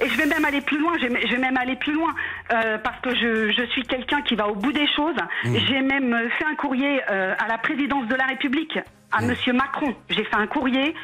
[0.00, 2.14] Et je vais même aller plus loin, je vais même aller plus loin,
[2.52, 5.16] euh, parce que je, je suis quelqu'un qui va au bout des choses.
[5.44, 5.56] Mmh.
[5.66, 8.78] J'ai même fait un courrier euh, à la présidence de la République
[9.12, 9.94] à Monsieur Macron.
[10.08, 10.94] J'ai fait un courrier,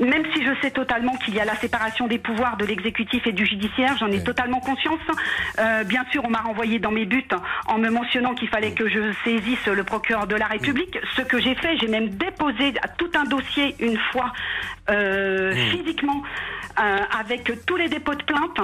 [0.00, 3.32] même si je sais totalement qu'il y a la séparation des pouvoirs de l'exécutif et
[3.32, 5.00] du judiciaire, j'en ai totalement conscience.
[5.58, 7.28] Euh, bien sûr, on m'a renvoyé dans mes buts
[7.66, 10.98] en me mentionnant qu'il fallait que je saisisse le procureur de la République.
[11.16, 14.32] Ce que j'ai fait, j'ai même déposé tout un dossier une fois
[14.90, 16.22] euh, physiquement
[16.80, 18.60] euh, avec tous les dépôts de plainte.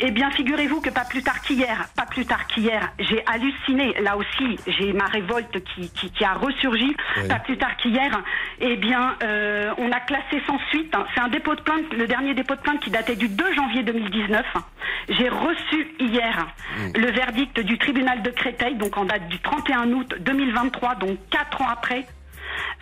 [0.00, 3.94] Eh bien, figurez-vous que pas plus tard qu'hier, pas plus tard qu'hier, j'ai halluciné.
[4.00, 6.94] Là aussi, j'ai ma révolte qui, qui, a ressurgi.
[7.28, 8.22] Pas plus tard qu'hier,
[8.60, 10.94] eh bien, euh, on a classé sans suite.
[11.14, 13.82] C'est un dépôt de plainte, le dernier dépôt de plainte qui datait du 2 janvier
[13.82, 14.44] 2019.
[15.08, 16.98] J'ai reçu hier mmh.
[16.98, 21.60] le verdict du tribunal de Créteil, donc en date du 31 août 2023, donc quatre
[21.60, 22.06] ans après,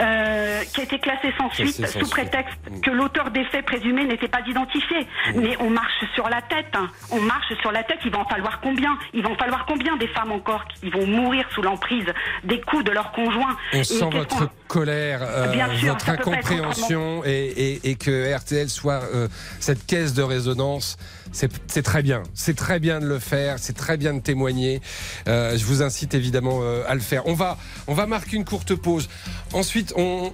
[0.01, 2.81] euh, qui a été classé sans suite sous prétexte mm.
[2.81, 5.01] que l'auteur des faits présumés n'était pas identifié.
[5.35, 5.41] Mm.
[5.41, 6.75] Mais on marche sur la tête.
[6.75, 6.89] Hein.
[7.11, 7.99] On marche sur la tête.
[8.05, 8.97] Il va en falloir combien?
[9.13, 12.07] Il va en falloir combien des femmes encore qui vont mourir sous l'emprise
[12.45, 18.35] des coups de leur conjoint On sent votre colère, euh, votre incompréhension et, et, que
[18.35, 19.29] RTL soit euh,
[19.59, 20.97] cette caisse de résonance
[21.33, 22.23] c'est très bien.
[22.35, 23.59] C'est très bien de le faire.
[23.59, 24.81] C'est très bien de témoigner.
[25.29, 27.27] Euh, je vous incite évidemment euh, à le faire.
[27.27, 29.09] On va, on va marquer une courte pause.
[29.53, 30.33] Ensuite, on,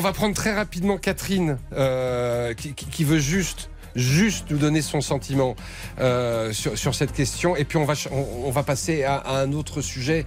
[0.00, 5.56] va prendre très rapidement Catherine, euh, qui, veut juste juste nous donner son sentiment
[6.00, 7.56] euh, sur, sur, cette question.
[7.56, 10.24] Et puis on va, on, va passer à, un autre sujet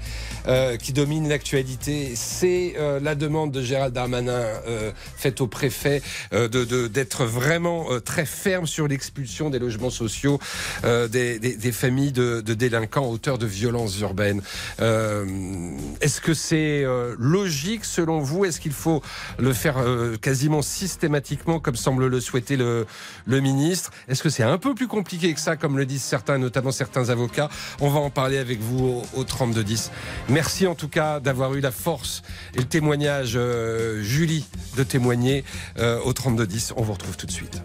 [0.48, 2.14] euh, qui domine l'actualité.
[2.16, 6.02] C'est euh, la demande de Gérald Darmanin euh, faite au préfet
[6.32, 10.40] de d'être vraiment très ferme sur l'expulsion des logements sociaux
[10.84, 14.42] des, des, des, familles de, de, délinquants auteurs de violences urbaines.
[14.80, 16.84] Est-ce que c'est
[17.18, 18.46] logique selon vous?
[18.46, 19.02] Est-ce qu'il faut
[19.38, 19.78] le faire
[20.22, 22.86] quasiment systématiquement comme semble le souhaiter le,
[23.26, 23.55] le ministre?
[23.56, 23.92] Ministre.
[24.08, 27.10] Est-ce que c'est un peu plus compliqué que ça, comme le disent certains, notamment certains
[27.10, 27.50] avocats?
[27.82, 29.92] On va en parler avec vous au, 3210.
[30.30, 32.22] Merci en tout cas d'avoir eu la force
[32.54, 34.46] et le témoignage, euh, Julie,
[34.78, 35.44] de témoigner
[35.80, 36.74] euh, au 3210.
[36.78, 37.62] On vous retrouve tout de suite.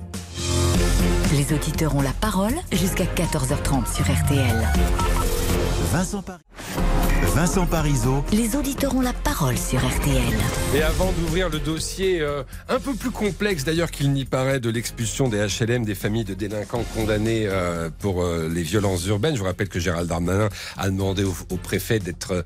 [1.33, 4.69] Les auditeurs ont la parole jusqu'à 14h30 sur RTL.
[5.93, 6.41] Vincent Paris.
[7.41, 8.23] Vincent Parisot.
[8.33, 10.37] Les auditeurs ont la parole sur RTL.
[10.75, 14.69] Et avant d'ouvrir le dossier euh, un peu plus complexe d'ailleurs qu'il n'y paraît de
[14.69, 19.41] l'expulsion des HLM des familles de délinquants condamnés euh, pour euh, les violences urbaines, je
[19.41, 22.45] vous rappelle que Gérald Darmanin a demandé au, préfet d'être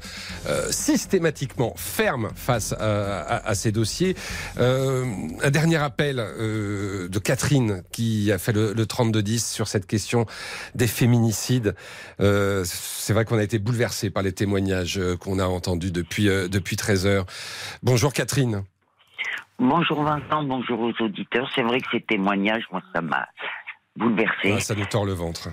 [0.70, 4.14] systématiquement ferme face à, ces dossiers.
[4.58, 10.26] un dernier appel de Catherine qui a fait le, le 32-10 sur cette question
[10.74, 11.74] des féminicides.
[12.18, 16.48] C'est vrai qu'on a été bouleversé par les témoignages euh, qu'on a entendu depuis, euh,
[16.48, 17.26] depuis 13 heures.
[17.82, 18.64] Bonjour Catherine.
[19.58, 21.50] Bonjour Vincent, bonjour aux auditeurs.
[21.54, 23.28] C'est vrai que ces témoignages, moi, ça m'a
[23.96, 24.52] bouleversé.
[24.52, 25.48] Ah, ça nous tord le ventre.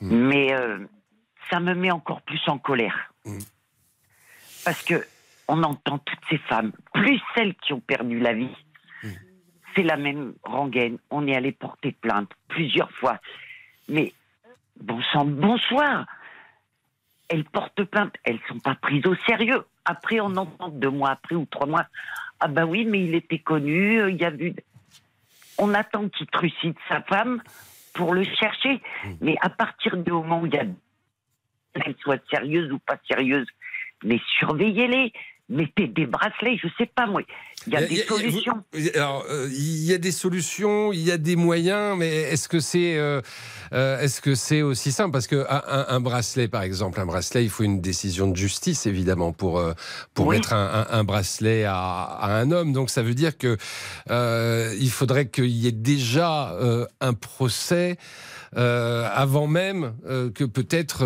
[0.00, 0.28] Hmm.
[0.28, 0.78] Mais euh,
[1.50, 3.12] ça me met encore plus en colère.
[3.24, 3.38] Hmm.
[4.64, 5.06] Parce que
[5.46, 8.56] on entend toutes ces femmes, plus celles qui ont perdu la vie.
[9.02, 9.10] Hmm.
[9.74, 10.98] C'est la même rengaine.
[11.10, 13.18] On est allé porter plainte plusieurs fois.
[13.88, 14.12] Mais
[14.80, 16.06] bon sang, bonsoir
[17.34, 19.64] elles portent plainte, elles sont pas prises au sérieux.
[19.84, 21.86] Après, on entend deux mois après ou trois mois,
[22.38, 24.54] ah ben oui, mais il était connu, euh, il y a vu.
[25.58, 27.42] On attend qu'il trucide sa femme
[27.92, 29.10] pour le chercher, mmh.
[29.20, 30.64] mais à partir du moment où il y a
[31.74, 33.48] qu'elle soit sérieuse ou pas sérieuse,
[34.04, 35.12] mais surveillez-les,
[35.48, 37.22] mettez des bracelets, je sais pas moi.
[37.66, 38.64] Il y a des solutions.
[38.94, 42.60] alors, euh, il y a des solutions, il y a des moyens, mais est-ce que
[42.60, 43.20] c'est euh,
[43.72, 45.12] euh, est-ce que c'est aussi simple?
[45.12, 49.32] Parce que un, bracelet, par exemple, un bracelet, il faut une décision de justice évidemment
[49.32, 49.62] pour
[50.12, 52.72] pour mettre un, bracelet à, un homme.
[52.72, 53.56] Donc ça veut dire que
[54.10, 56.56] il faudrait qu'il y ait déjà
[57.00, 57.96] un procès.
[58.54, 59.94] avant même
[60.34, 61.02] que peut-être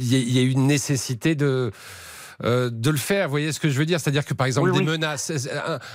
[0.00, 1.72] il y, ait une nécessité de
[2.44, 3.26] euh, de le faire.
[3.26, 4.00] Vous voyez ce que je veux dire?
[4.00, 5.32] C'est-à-dire que par exemple des menaces,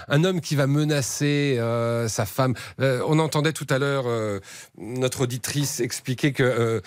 [0.08, 1.60] un, homme qui va menacer
[2.08, 2.54] sa femme.
[2.80, 4.06] on entendait tout à l'heure
[4.78, 6.82] notre auditrice expliquer que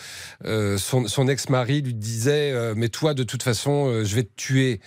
[0.77, 4.81] son, son ex-mari lui disait mais toi de toute façon je vais te tuer.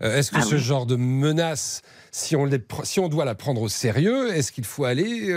[0.00, 2.48] Est-ce que ah ce genre de menace si on,
[2.82, 5.30] si on doit la prendre au sérieux, est-ce qu'il faut aller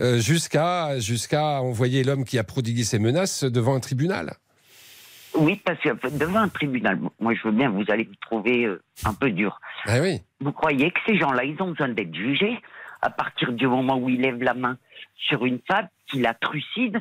[0.00, 4.34] euh, jusqu'à jusqu'à envoyer l'homme qui a prodigué ces menaces devant un tribunal?
[5.34, 8.82] Oui, parce que devant un tribunal, moi je veux bien, vous allez vous trouver euh,
[9.04, 9.60] un peu dur.
[9.86, 10.20] Ah oui.
[10.40, 12.60] Vous croyez que ces gens-là, ils ont besoin d'être jugés
[13.02, 14.76] à partir du moment où ils lèvent la main
[15.16, 17.00] sur une femme qui la trucide?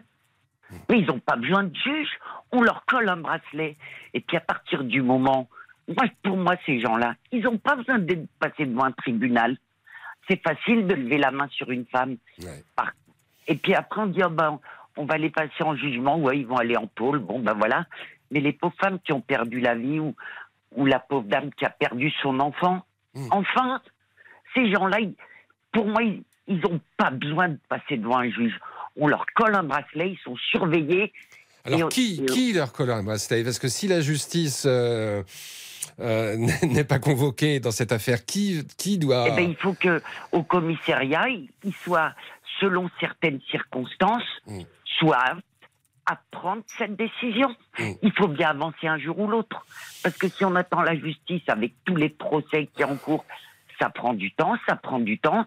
[0.88, 2.10] Mais ils n'ont pas besoin de juge.
[2.52, 3.76] On leur colle un bracelet.
[4.14, 5.50] Et puis à partir du moment,
[5.88, 9.58] moi, pour moi, ces gens-là, ils n'ont pas besoin d'être passés devant un tribunal
[10.30, 12.18] c'est facile de lever la main sur une femme.
[13.48, 14.60] Et puis après, on dit, oh ben,
[14.96, 17.86] on va les passer en jugement, ouais, ils vont aller en pôle, bon ben voilà.
[18.32, 20.16] Mais les pauvres femmes qui ont perdu la vie ou,
[20.76, 23.28] ou la pauvre dame qui a perdu son enfant, hmm.
[23.32, 23.82] enfin,
[24.56, 24.98] ces gens-là,
[25.72, 28.60] pour moi, ils n'ont pas besoin de passer devant un juge.
[28.96, 31.14] On leur colle un bracelet, ils sont surveillés.
[31.66, 33.44] Alors, qui, qui leur colle un bracelet?
[33.44, 34.64] Parce que si la justice.
[34.66, 35.24] Euh,
[36.00, 39.26] euh, n'est pas convoqué dans cette affaire, qui, qui doit...
[39.28, 40.02] Eh ben, il faut que
[40.32, 42.14] au commissariat, il soit,
[42.60, 44.62] selon certaines circonstances, mm.
[45.00, 45.36] soit
[46.10, 47.56] à prendre cette décision.
[47.78, 47.92] Mm.
[48.02, 49.66] Il faut bien avancer un jour ou l'autre.
[50.04, 53.26] Parce que si on attend la justice avec tous les procès qui sont en cours,
[53.80, 55.46] ça prend du temps, ça prend du temps.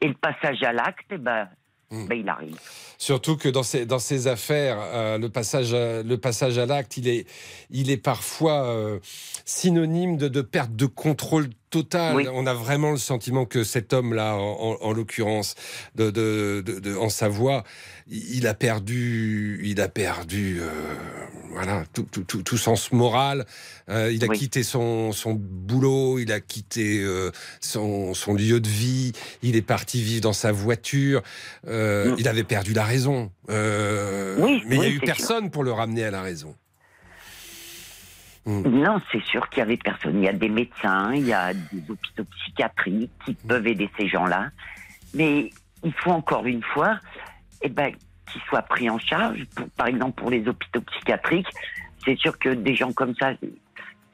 [0.00, 1.48] Et le passage à l'acte, eh ben,
[1.92, 2.06] Hmm.
[2.06, 2.58] Ben, il arrive.
[2.96, 7.06] Surtout que dans ces, dans ces affaires, euh, le, passage, le passage à l'acte, il
[7.06, 7.26] est,
[7.68, 8.98] il est parfois euh,
[9.44, 12.28] synonyme de, de, perte de contrôle total.
[12.32, 15.56] On a vraiment le sentiment que cet homme-là, en, l'occurrence,
[15.96, 17.64] de, de, en Savoie,
[18.08, 20.68] il a perdu, il a perdu, euh,
[21.50, 23.46] voilà, tout, tout, tout, sens moral.
[23.88, 28.68] Euh, il a quitté son, son, boulot, il a quitté euh, son, son, lieu de
[28.68, 29.12] vie,
[29.42, 31.22] il est parti vivre dans sa voiture.
[31.66, 32.16] Mm.
[32.18, 33.32] Il avait perdu la raison.
[33.48, 33.54] mais
[34.70, 36.54] il n'y a eu personne pour le ramener à la raison.
[38.46, 38.62] Mm.
[38.82, 40.18] Non, c'est sûr qu'il y avait personne.
[40.18, 43.48] Il y a des médecins, il y a des hôpitaux psychiatriques qui mm.
[43.48, 44.50] peuvent aider ces gens-là.
[45.14, 45.50] Mais
[45.84, 46.98] il faut encore une fois
[47.62, 47.92] eh ben,
[48.26, 49.44] qu'ils soient pris en charge.
[49.76, 51.48] par exemple, pour les hôpitaux psychiatriques,
[52.04, 53.32] c'est sûr que des gens comme ça,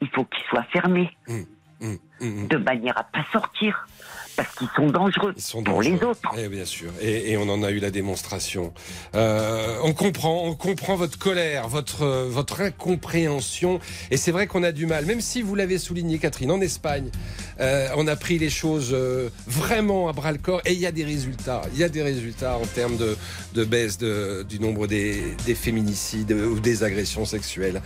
[0.01, 1.15] il faut qu'ils soient fermés.
[1.27, 2.47] Mm.
[2.47, 3.87] De manière à pas sortir
[4.39, 5.33] parce qu'ils sont dangereux
[5.65, 6.21] pour les autres.
[6.37, 8.73] Eh, bien sûr, et, on en a eu la démonstration.
[9.13, 13.81] Euh, on comprend, on comprend votre colère, votre votre incompréhension,
[14.11, 15.05] et c'est vrai qu'on a du mal.
[15.05, 17.09] Même si vous l'avez souligné, Catherine, en Espagne,
[17.59, 20.85] euh, on a pris les choses euh, vraiment à bras le corps, et il y
[20.85, 21.61] a des résultats.
[21.73, 23.17] Il y a des résultats en termes de,
[23.55, 27.81] de baisse de, du nombre des, des, féminicides ou des agressions sexuelles.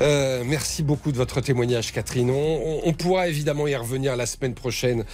[0.00, 2.30] merci beaucoup de votre témoignage, Catherine.
[2.30, 5.04] On, on, pourra évidemment y revenir la semaine prochaine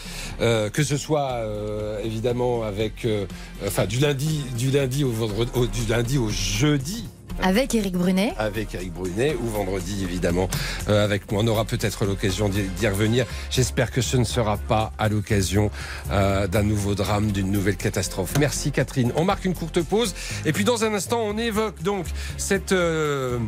[0.70, 3.26] que ce soit euh, évidemment avec, euh,
[3.66, 7.08] enfin du lundi, du lundi au vendredi, du lundi au jeudi.
[7.42, 10.48] Avec Eric Brunet Avec Eric Brunet, ou vendredi évidemment
[10.88, 11.42] euh, avec moi.
[11.42, 13.24] On aura peut-être l'occasion d'y revenir.
[13.50, 15.70] J'espère que ce ne sera pas à l'occasion
[16.10, 18.34] euh, d'un nouveau drame, d'une nouvelle catastrophe.
[18.38, 19.12] Merci Catherine.
[19.16, 20.14] On marque une courte pause
[20.44, 23.38] et puis dans un instant on évoque donc cette euh,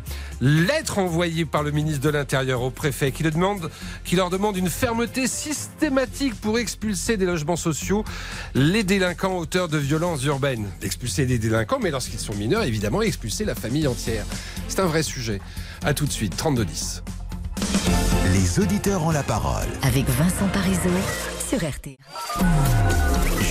[0.40, 3.24] lettre envoyée par le ministre de l'Intérieur au préfet qui,
[4.04, 8.04] qui leur demande une fermeté systématique pour expulser des logements sociaux
[8.54, 10.66] les délinquants auteurs de violences urbaines.
[10.82, 14.24] Expulser des délinquants, mais lorsqu'ils sont mineurs, évidemment, expulser la famille entière.
[14.68, 15.40] C'est un vrai sujet.
[15.84, 17.02] A tout de suite, 32-10.
[18.32, 19.68] Les auditeurs ont la parole.
[19.82, 20.90] Avec Vincent Parisot
[21.48, 21.96] sur RT.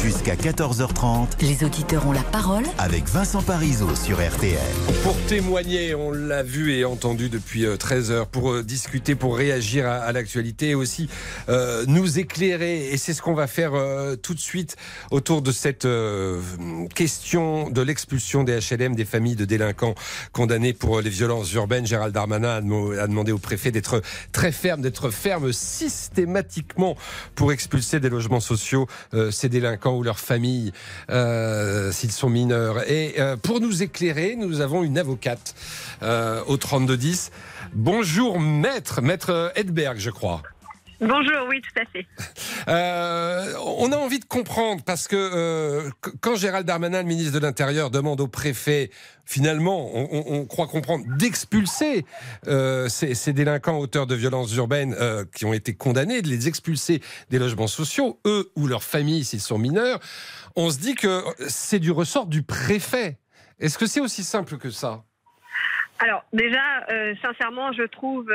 [0.03, 4.57] Jusqu'à 14h30, les auditeurs ont la parole avec Vincent Parisot sur RTL.
[5.03, 9.37] Pour témoigner, on l'a vu et entendu depuis 13 euh, heures, pour euh, discuter, pour
[9.37, 11.07] réagir à, l'actualité et aussi
[11.49, 12.87] euh, nous éclairer.
[12.87, 13.73] Et c'est ce qu'on va faire
[14.23, 14.75] tout de suite
[15.11, 15.87] autour de cette
[16.95, 19.93] question de l'expulsion des HLM des familles de délinquants
[20.31, 21.85] condamnés pour les violences urbaines.
[21.85, 26.95] Gérald Darmanin a demandé au préfet d'être très ferme, d'être ferme systématiquement
[27.35, 28.87] pour expulser des logements sociaux
[29.29, 30.71] ces délinquants ou leur famille
[31.09, 32.89] euh, s'ils sont mineurs.
[32.89, 35.55] Et euh, pour nous éclairer, nous avons une avocate
[36.03, 37.31] euh, au 3210.
[37.73, 40.41] Bonjour maître, maître Edberg, je crois.
[41.01, 42.05] Bonjour, oui, tout à fait.
[42.67, 45.89] Euh, on a envie de comprendre parce que euh,
[46.21, 48.91] quand Gérald Darmanin, le ministre de l'Intérieur, demande au préfet,
[49.25, 52.05] finalement, on, croit comprendre, d'expulser
[52.45, 54.95] euh, ces, délinquants auteurs de violences urbaines
[55.35, 59.41] qui ont été condamnés, de les expulser des logements sociaux, eux ou leurs familles s'ils
[59.41, 59.99] sont mineurs,
[60.55, 63.17] on se dit que c'est du ressort du préfet.
[63.59, 65.03] Est-ce que c'est aussi simple que ça?
[65.97, 66.85] Alors déjà,
[67.23, 68.31] sincèrement, je trouve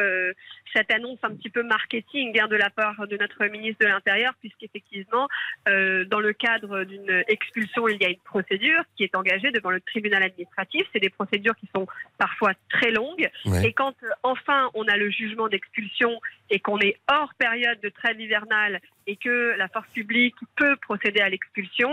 [0.76, 4.34] cette annonce un petit peu marketing bien de la part de notre ministre de l'Intérieur,
[4.40, 5.26] puisqu'effectivement,
[5.68, 9.70] euh, dans le cadre d'une expulsion, il y a une procédure qui est engagée devant
[9.70, 10.86] le tribunal administratif.
[10.92, 11.86] C'est des procédures qui sont
[12.18, 13.30] parfois très longues.
[13.64, 16.20] Et quand euh, enfin on a le jugement d'expulsion
[16.50, 21.20] et qu'on est hors période de trêve hivernale et que la force publique peut procéder
[21.20, 21.90] à l'expulsion,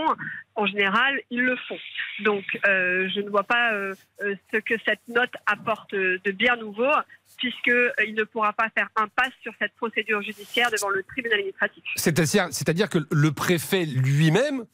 [0.56, 1.78] en général, ils le font.
[2.20, 6.90] Donc, euh, je ne vois pas euh, ce que cette note apporte de bien nouveau,
[7.36, 11.84] puisqu'il ne pourra pas faire impasse sur cette procédure judiciaire devant le tribunal administratif.
[11.96, 14.64] C'est-à-dire, que le préfet lui-même,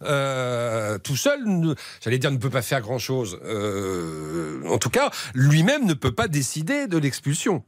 [1.03, 1.41] tout seul,
[2.01, 3.41] j'allais dire, ne peut pas faire grand-chose.
[4.67, 7.65] en tout cas, lui-même ne peut pas décider de l'expulsion.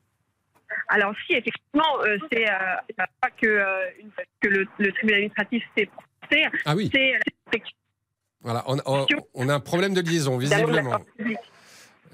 [0.88, 3.80] Alors si, effectivement, euh, c'est euh, pas que, euh,
[4.40, 6.90] que le, tribunal administratif s'est prononcé, ah oui.
[6.92, 7.14] c'est
[8.42, 8.76] voilà, on,
[9.34, 10.98] on, a un problème de liaison, visiblement.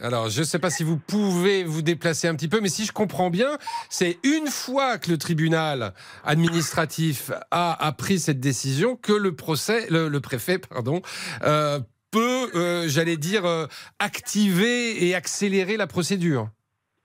[0.01, 2.85] Alors, je ne sais pas si vous pouvez vous déplacer un petit peu, mais si
[2.85, 3.59] je comprends bien,
[3.91, 5.93] c'est une fois que le tribunal
[6.25, 11.03] administratif a, a pris cette décision que le procès, le, préfet, pardon,
[11.41, 13.69] peut, j'allais dire,
[13.99, 16.49] activer et accélérer la procédure.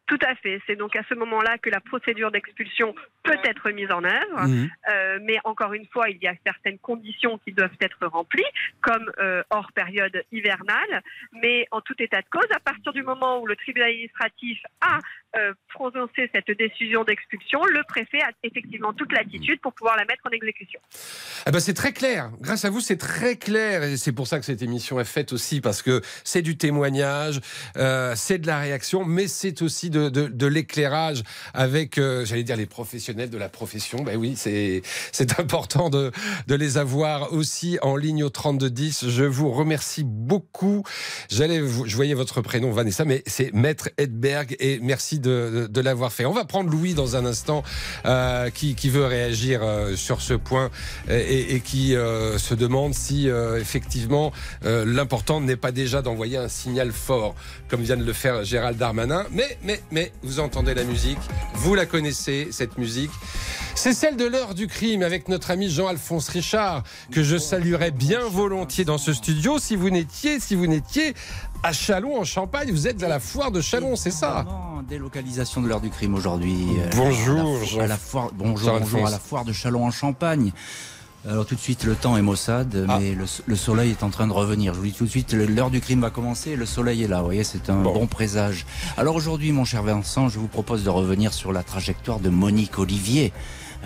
[0.06, 0.62] Tout à fait.
[0.68, 2.94] C'est donc à ce moment-là que la procédure d'expulsion
[3.24, 4.48] peut être mise en œuvre.
[4.48, 4.70] Mmh.
[4.90, 8.44] Euh, mais encore une fois, il y a certaines conditions qui doivent être remplies,
[8.82, 11.02] comme euh, hors période hivernale.
[11.42, 15.00] Mais en tout état de cause, à partir du moment où le tribunal administratif a
[15.38, 20.24] euh, prononcé cette décision d'expulsion, le préfet a effectivement toute l'attitude pour pouvoir la mettre
[20.26, 20.82] en exécution.
[21.48, 22.30] Eh ben c'est très clair.
[22.42, 23.84] Grâce à vous, c'est très clair.
[23.84, 27.40] Et c'est pour ça que cette émission est faite aussi, parce que c'est du témoignage,
[28.16, 31.24] c'est de la réaction, mais c'est aussi de, l'éclairage
[31.54, 34.04] avec, euh, j'allais dire, les professionnels de la profession.
[34.04, 36.12] Ben oui, c'est important de,
[36.48, 39.10] de les avoir aussi en ligne au 3210.
[39.10, 40.84] Je vous remercie beaucoup.
[41.30, 46.26] J'allais, je voyais votre prénom, Vanessa, mais c'est Maître Edberg et merci de, l'avoir fait.
[46.26, 47.64] On va prendre Louis dans un instant
[48.06, 50.70] euh, qui, qui, veut réagir euh, sur ce point
[51.10, 54.32] et, et qui se demande si effectivement
[54.64, 57.36] l'important n'est pas déjà d'envoyer un signal fort,
[57.68, 59.26] comme vient de le faire Gérald Darmanin.
[59.32, 61.20] Mais, mais, mais vous entendez la musique,
[61.56, 63.12] vous la connaissez, cette musique.
[63.76, 68.20] C'est celle de l'heure du crime avec notre ami Jean-Alphonse Richard, que je saluerais bien
[68.28, 71.14] volontiers dans ce studio si vous n'étiez, si vous n'étiez
[71.64, 72.72] à Chalon en Champagne.
[72.72, 74.46] Vous êtes à la foire de Chalon, c'est ça?
[74.88, 76.68] Délocalisation de l'heure du crime aujourd'hui.
[76.78, 77.60] Euh, bonjour.
[77.80, 80.52] À la, foire, bonjour, bonjour à la foire de Chalon en Champagne.
[81.30, 83.00] Alors tout de suite, le temps est maussade, ah.
[83.00, 84.74] mais le, soleil est en train de revenir.
[84.74, 87.20] Je vous dis tout de suite, l'heure du crime va commencer, le soleil est là,
[87.20, 88.08] vous voyez, c'est un bon.
[88.08, 88.66] présage.
[88.98, 92.78] Alors aujourd'hui, mon cher Vincent, je vous propose de revenir sur la trajectoire de Monique
[92.78, 93.32] Olivier.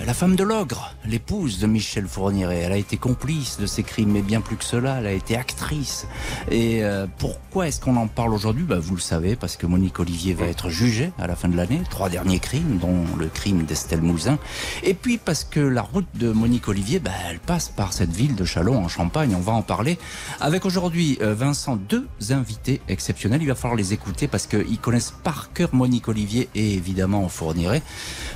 [0.05, 4.11] La femme de l'ogre, l'épouse de Michel Fourniret, elle a été complice de ces crimes,
[4.11, 6.07] mais bien plus que cela, elle a été actrice.
[6.51, 8.63] Et euh, pourquoi est-ce qu'on en parle aujourd'hui?
[8.63, 11.57] Bah, Vous le savez, parce que Monique Olivier va être jugée à la fin de
[11.57, 14.37] l'année, trois derniers crimes, dont le crime d'Estelle Mouzin.
[14.83, 18.35] Et puis parce que la route de Monique Olivier, bah, elle passe par cette ville
[18.35, 19.97] de Chalon en Champagne, on va en parler.
[20.39, 25.13] Avec aujourd'hui, euh, Vincent, deux invités exceptionnels, il va falloir les écouter parce qu'ils connaissent
[25.23, 27.81] par cœur Monique Olivier et évidemment Fourniret.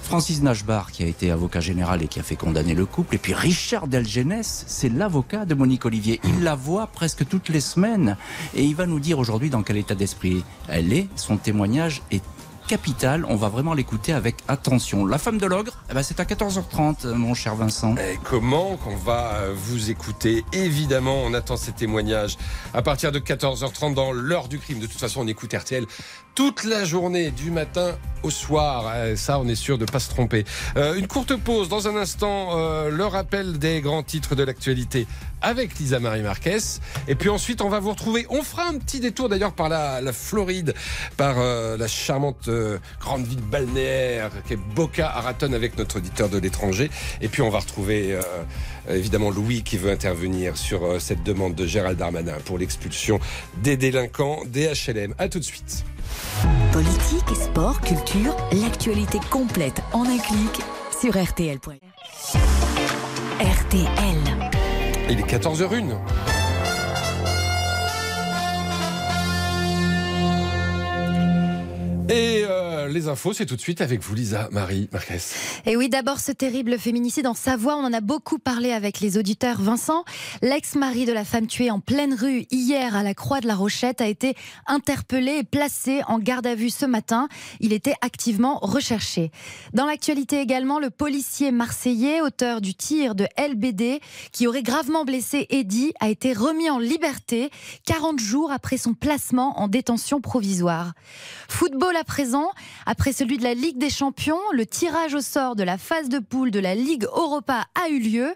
[0.03, 3.15] Francis Nashbar, qui a été avocat général et qui a fait condamner le couple.
[3.15, 6.19] Et puis Richard Delgenès, c'est l'avocat de Monique Olivier.
[6.23, 8.17] Il la voit presque toutes les semaines.
[8.55, 11.07] Et il va nous dire aujourd'hui dans quel état d'esprit elle est.
[11.15, 12.23] Son témoignage est
[12.68, 13.26] capital.
[13.28, 15.05] On va vraiment l'écouter avec attention.
[15.05, 17.95] La femme de l'ogre, eh ben c'est à 14h30, mon cher Vincent.
[18.24, 20.43] Comment qu'on va euh, vous écouter?
[20.53, 22.38] Évidemment, on attend ces témoignages
[22.74, 24.80] à partir de 14h30 dans l'heure du crime.
[24.80, 25.86] De toute façon, on écoute RTL
[26.36, 28.93] toute la journée, du matin au soir.
[28.95, 30.45] Eh, ça, on est sûr de pas se tromper.
[30.78, 31.70] Euh, une courte pause.
[31.70, 35.07] Dans un instant, euh, le rappel des grands titres de l'actualité
[35.41, 36.57] avec Lisa Marie Marquez.
[37.07, 38.25] Et puis ensuite, on va vous retrouver.
[38.29, 40.73] On fera un petit détour d'ailleurs par la, Floride,
[41.17, 42.49] par euh, la charmante
[42.99, 46.89] grande ville balnéaire qui est Boca Raton avec notre auditeur de l'étranger.
[47.21, 48.17] Et puis on va retrouver
[48.89, 53.19] évidemment Louis qui veut intervenir sur cette demande de Gérald Darmanin pour l'expulsion
[53.57, 55.13] des délinquants des HLM.
[55.17, 55.85] À tout de suite.
[56.71, 60.61] Politique, sport, culture, l'actualité complète en un clic
[60.99, 61.71] sur RTL.fr.
[63.39, 64.40] RTL.
[65.12, 66.40] Il est 14h01.
[72.10, 75.20] Et euh, les infos, c'est tout de suite avec vous, Lisa Marie Marquez.
[75.66, 77.76] Et oui, d'abord ce terrible féminicide en Savoie.
[77.76, 79.62] On en a beaucoup parlé avec les auditeurs.
[79.62, 80.04] Vincent,
[80.41, 84.02] l'ex-mari de la femme tuée en pleine rue hier à la Croix de la Rochette,
[84.02, 84.36] a été
[84.68, 87.30] interpellé et placé en garde à vue ce matin.
[87.60, 89.32] Il était activement recherché.
[89.74, 95.45] Dans l'actualité également, le policier marseillais, auteur du tir de LBD, qui aurait gravement blessé
[95.49, 97.52] Eddy, a été remis en liberté
[97.86, 100.93] 40 jours après son placement en détention provisoire.
[101.47, 102.51] Football à présent,
[102.85, 106.19] Après celui de la Ligue des Champions, le tirage au sort de la phase de
[106.19, 108.33] poule de la Ligue Europa a eu lieu.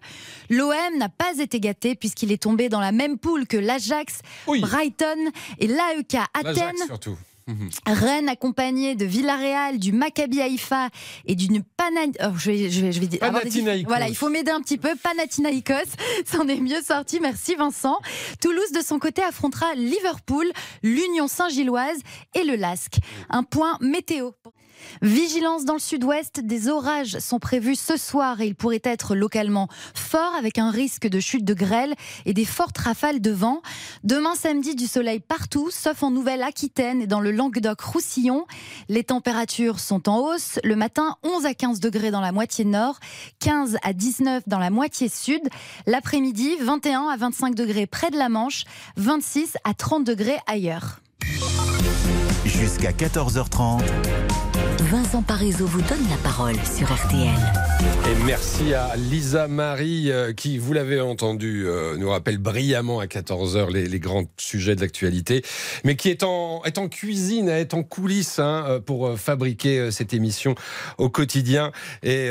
[0.50, 5.32] L'OM n'a pas été gâté puisqu'il est tombé dans la même poule que l'Ajax, Brighton
[5.60, 6.76] et l'AEK Athènes.
[7.48, 7.94] Surtout.
[8.06, 10.90] Rennes accompagné de Villarreal, du Maccabi Haïfa
[11.26, 12.26] et d'une Panathinaikos.
[12.26, 13.20] Oh, je vais, je vais, je vais dire,
[13.88, 14.90] Voilà, il faut m'aider un petit peu.
[14.96, 15.74] Panathinaikos,
[16.26, 17.20] c'en est mieux sorti.
[17.20, 18.00] Merci Vincent.
[18.42, 20.52] Toulouse de son côté affrontera Liverpool,
[20.84, 22.00] l'Union Saint-Gilloise
[22.34, 22.96] et le LASK.
[23.30, 24.32] Un point météo.
[25.02, 29.68] Vigilance dans le sud-ouest, des orages sont prévus ce soir et ils pourraient être localement
[29.94, 33.62] forts avec un risque de chute de grêle et des fortes rafales de vent.
[34.04, 38.46] Demain samedi, du soleil partout, sauf en Nouvelle-Aquitaine et dans le Languedoc-Roussillon.
[38.90, 40.60] Les températures sont en hausse.
[40.64, 43.00] Le matin, 11 à 15 degrés dans la moitié nord,
[43.40, 45.42] 15 à 19 dans la moitié sud.
[45.86, 48.64] L'après-midi, 21 à 25 degrés près de la Manche,
[48.98, 51.00] 26 à 30 degrés ailleurs.
[52.46, 53.82] Jusqu'à 14h30.
[54.86, 57.34] Vincent Parisot vous donne la parole sur RTL.
[58.08, 63.06] Et merci à Lisa Marie euh, qui, vous l'avez entendu, euh, nous rappelle brillamment à
[63.06, 65.42] 14h les, grands sujets de l'actualité,
[65.84, 70.54] mais qui est en, cuisine, est en coulisses hein, euh, pour fabriquer cette émission
[71.00, 71.72] au quotidien.
[72.04, 72.30] Et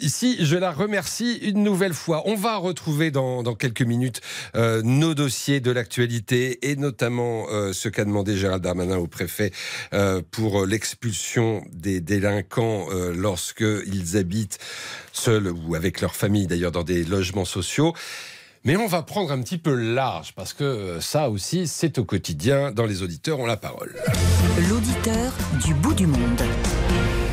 [0.00, 2.22] ici, je la remercie une nouvelle fois.
[2.26, 4.20] On va retrouver dans quelques minutes
[4.54, 9.52] nos dossiers de l'actualité et notamment ce qu'a demandé Gérald Darmanin au préfet
[10.30, 14.58] pour l'expulsion des délinquants euh, lorsqu'ils habitent
[15.12, 17.92] seuls ou avec leur famille, d'ailleurs dans des logements sociaux.
[18.64, 22.04] Mais on va prendre un petit peu large parce que euh, ça aussi, c'est au
[22.04, 22.72] quotidien.
[22.72, 23.94] Dans les auditeurs, on la parole.
[24.70, 25.32] L'auditeur
[25.62, 26.42] du bout du monde.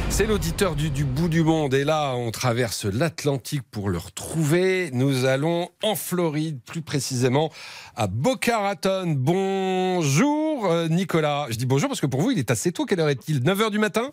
[0.09, 1.73] C'est l'auditeur du, du, bout du monde.
[1.73, 4.89] Et là, on traverse l'Atlantique pour le retrouver.
[4.91, 7.49] Nous allons en Floride, plus précisément
[7.95, 9.15] à Boca Raton.
[9.17, 11.47] Bonjour, euh, Nicolas.
[11.49, 12.85] Je dis bonjour parce que pour vous, il est assez tôt.
[12.85, 13.39] Quelle heure est-il?
[13.39, 14.11] 9h du matin?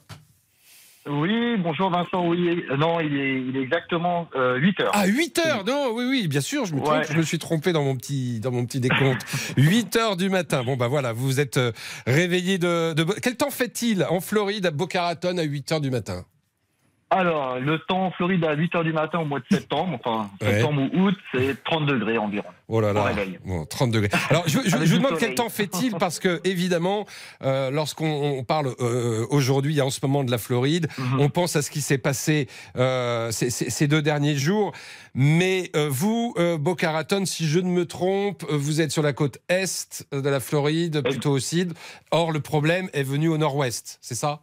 [1.09, 2.26] Oui, bonjour Vincent.
[2.26, 4.92] Oui, non, il est, il est exactement 8 euh, heures.
[4.94, 7.72] Ah, 8 heures Non, oui, oui, bien sûr, je me, trompe, je me suis trompé
[7.72, 9.24] dans mon petit, dans mon petit décompte.
[9.56, 10.62] 8 heures du matin.
[10.64, 11.72] Bon, bah voilà, vous êtes euh,
[12.06, 13.04] réveillé de, de...
[13.20, 16.24] Quel temps fait-il en Floride, à Boca Raton, à 8 heures du matin?
[17.11, 20.82] Alors, le temps en Floride à 8h du matin au mois de septembre, enfin septembre
[20.92, 22.48] ou août, c'est 30 degrés environ.
[22.68, 23.14] Oh là là,
[23.46, 24.11] bon, 30 degrés.
[24.28, 27.06] Alors, je, je, je vous demande quel temps fait-il parce que, évidemment,
[27.42, 31.20] euh, lorsqu'on parle euh, aujourd'hui, en ce moment de la Floride, mhm.
[31.20, 32.46] on pense à ce qui s'est passé
[32.76, 34.72] euh, ces, ces, deux derniers jours.
[35.14, 39.38] Mais euh, vous, Boca Raton, si je ne me trompe, vous êtes sur la côte
[39.48, 41.72] est de la Floride, plutôt au sud.
[42.11, 44.42] Or, le problème est venu au nord-ouest, c'est ça?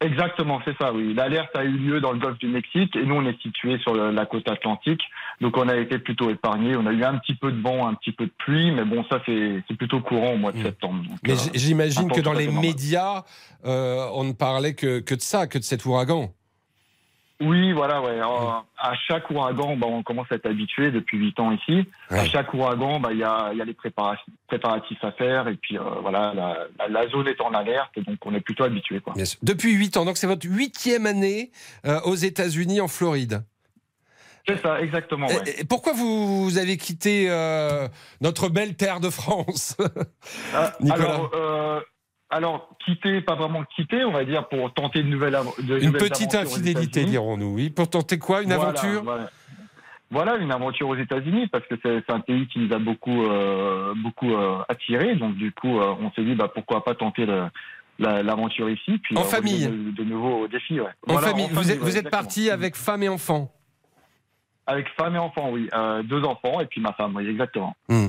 [0.00, 1.14] Exactement, c'est ça, oui.
[1.14, 3.94] L'alerte a eu lieu dans le golfe du Mexique et nous, on est situé sur
[3.94, 5.00] la côte atlantique.
[5.40, 6.76] Donc, on a été plutôt épargnés.
[6.76, 9.04] On a eu un petit peu de vent, un petit peu de pluie, mais bon,
[9.10, 10.62] ça, c'est plutôt courant au mois de mmh.
[10.62, 11.02] septembre.
[11.22, 13.22] mais euh, j'imagine que dans les médias,
[13.64, 16.34] euh, on ne parlait que, que de ça, que de cet ouragan.
[17.40, 18.20] Oui, voilà, ouais.
[18.78, 21.84] à chaque ouragan, bah, on commence à être habitué depuis huit ans ici.
[22.08, 25.76] À chaque ouragan, bah, il y, a, y a les préparatifs à faire et puis
[25.76, 29.00] euh, voilà, la, zone est en alerte, donc on est plutôt habitué.
[29.00, 29.14] Quoi.
[29.42, 31.50] Depuis huit ans, donc c'est votre huitième année
[31.86, 33.42] euh, aux États-Unis, en Floride.
[34.46, 35.26] C'est ça, exactement.
[35.46, 37.88] Et, pourquoi vous avez quitté euh,
[38.20, 39.76] notre belle terre de France,
[40.80, 41.82] Nicolas alors,
[42.84, 47.04] quitter, pas vraiment quitter, on va dire, pour tenter une nouvelle de Une petite infidélité,
[47.04, 47.70] dirons-nous, oui.
[47.70, 48.42] Pour tenter quoi?
[48.42, 49.04] Une aventure?
[50.10, 50.36] voilà.
[50.36, 54.32] une aventure aux États-Unis, parce que c'est un pays qui nous a beaucoup, euh, beaucoup
[54.32, 55.14] euh, attiré.
[55.16, 57.26] Donc, du coup, euh, on s'est dit, bah, pourquoi pas tenter
[57.98, 58.98] l'aventure ici.
[58.98, 60.90] Puis, en famille de, nouveaux défis, ouais.
[61.08, 61.48] En, famille.
[61.50, 63.50] Vous, êtes, vous êtes parti avec femme et enfants
[64.66, 65.68] avec femme et enfant, oui.
[65.74, 67.76] Euh, deux enfants et puis ma femme, oui, exactement.
[67.88, 68.06] Hmm.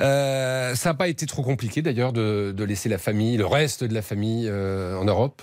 [0.00, 3.94] Euh, ça n'a pas été trop compliqué d'ailleurs de, laisser la famille, le reste de
[3.94, 5.42] la famille euh, en Europe?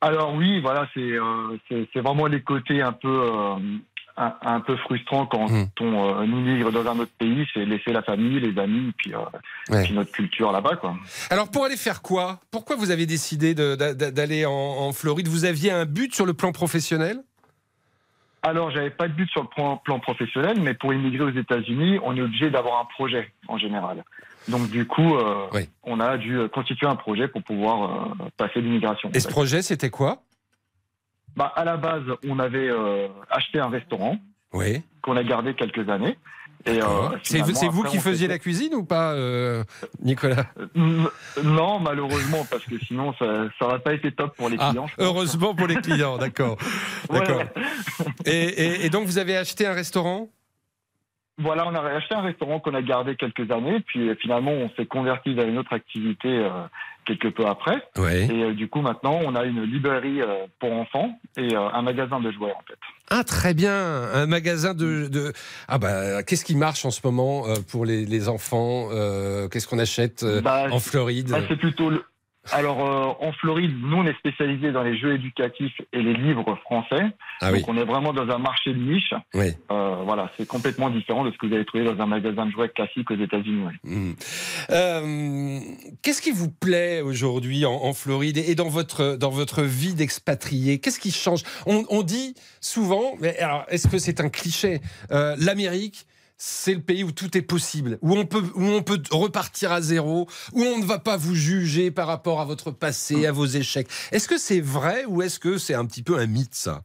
[0.00, 3.30] Alors oui, voilà, c'est vraiment les côtés un peu,
[4.16, 5.68] un, peu frustrants quand hmm.
[5.80, 9.12] on immigre dans un autre pays, c'est laisser la famille, les amis, puis,
[9.68, 10.76] puis notre culture là-bas.
[10.76, 10.96] quoi.
[11.30, 12.40] Alors pour aller faire quoi?
[12.50, 15.28] Pourquoi vous avez décidé d'aller en, en Floride?
[15.28, 17.22] Vous aviez un but sur le plan professionnel?
[18.46, 22.16] Alors, j'avais pas de but sur le plan, professionnel, mais pour immigrer aux États-Unis, on
[22.16, 24.04] est obligé d'avoir un projet en général.
[24.46, 25.48] Donc, du coup, euh,
[25.82, 29.10] on a dû constituer un projet pour pouvoir euh, passer l'immigration.
[29.12, 30.22] Et ce projet, c'était quoi?
[31.34, 34.16] Bah, À la base, on avait euh, acheté un restaurant
[34.52, 34.80] oui.
[35.02, 36.16] qu'on a gardé quelques années.
[36.68, 39.64] Euh, c'est vous qui faisiez la cuisine ou pas, euh,
[40.02, 40.46] Nicolas?
[40.58, 41.08] Euh,
[41.42, 44.86] Non, malheureusement, parce que sinon, ça n'aurait pas été top pour les ah, clients.
[44.98, 46.56] heureusement pour les clients, d'accord.
[47.10, 47.42] d'accord.
[48.24, 50.28] Et, donc, vous avez acheté un restaurant?
[51.38, 54.86] Voilà, on a acheté un restaurant qu'on a gardé quelques années, puis finalement on s'est
[54.86, 56.48] converti vers une autre activité euh,
[57.06, 57.82] quelque peu après.
[57.96, 58.26] Ouais.
[58.26, 61.82] Et euh, du coup maintenant on a une librairie euh, pour enfants et euh, un
[61.82, 62.78] magasin de jouets en fait.
[63.10, 63.72] Ah très bien,
[64.12, 65.32] un magasin de, de...
[65.68, 68.88] ah bah qu'est-ce qui marche en ce moment pour les, les enfants
[69.50, 71.32] Qu'est-ce qu'on achète Bah, en Floride?
[71.34, 72.02] Ah, c'est plutôt le...
[72.52, 76.56] Alors euh, en Floride, nous on est spécialisé dans les jeux éducatifs et les livres
[76.62, 77.02] français.
[77.40, 77.64] Ah Donc oui.
[77.68, 79.12] on est vraiment dans un marché de niche.
[79.34, 79.48] Oui.
[79.70, 82.50] Euh, voilà, c'est complètement différent de ce que vous allez trouver dans un magasin de
[82.52, 83.64] jouets classique aux États-Unis.
[83.66, 83.72] ouais.
[83.84, 84.16] Mhm.
[84.70, 85.58] Euh,
[86.02, 90.78] Qu'est-ce qui vous plaît aujourd'hui en, en Floride et dans votre, dans votre vie d'expatrié?
[90.78, 91.42] Qu'est-ce qui change?
[91.66, 94.80] On, on dit souvent, mais alors est-ce que c'est un cliché
[95.10, 96.06] Euh, L'Amérique,
[96.38, 99.80] c'est le pays où tout est possible, où on peut, où on peut repartir à
[99.80, 103.46] zéro, où on ne va pas vous juger par rapport à votre passé, à vos
[103.46, 103.88] échecs.
[104.12, 106.82] Est-ce que c'est vrai ou est-ce que c'est un petit peu un mythe ça?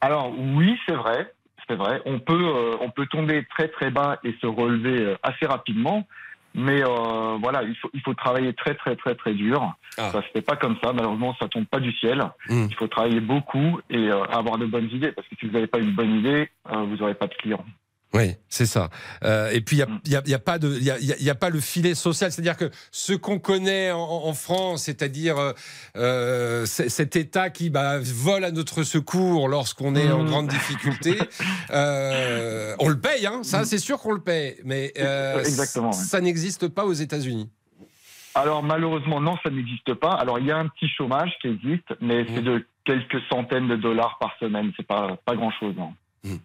[0.00, 1.32] Alors oui, c'est vrai,
[1.68, 2.02] c'est vrai.
[2.04, 6.06] On peut, euh, on peut tomber très très bas et se relever euh, assez rapidement,
[6.54, 9.74] mais euh, voilà, il faut, il faut travailler très très très très dur.
[9.98, 10.10] Ah.
[10.12, 12.22] Ça se fait pas comme ça, malheureusement, ça tombe pas du ciel.
[12.48, 12.66] Mm.
[12.70, 15.66] Il faut travailler beaucoup et euh, avoir de bonnes idées, parce que si vous n'avez
[15.66, 17.64] pas une bonne idée, euh, vous n'aurez pas de clients.
[18.14, 18.90] Oui, c'est ça.
[19.24, 21.34] Euh, et puis, il n'y a, y a- y a pas de, y a, y
[21.34, 22.30] pas le filet social.
[22.30, 25.52] C'est-à-dire que ce qu'on connaît en, en France, c'est-à-dire euh,
[25.96, 30.28] euh, cet État qui bah, vole à notre secours lorsqu'on est en Mhm.
[30.30, 31.18] grande difficulté,
[31.70, 34.56] euh, on le paye, hein, ça c'est sûr qu'on le paye.
[34.64, 34.92] Mais
[35.40, 37.50] Exactement, ça n'existe pas aux États-Unis.
[38.36, 40.12] Alors malheureusement, non, ça n'existe pas.
[40.12, 43.76] Alors il y a un petit chômage qui existe, mais c'est de quelques centaines de
[43.76, 44.72] dollars par semaine.
[44.76, 45.74] C'est pas pas grand chose.
[46.24, 46.38] Non.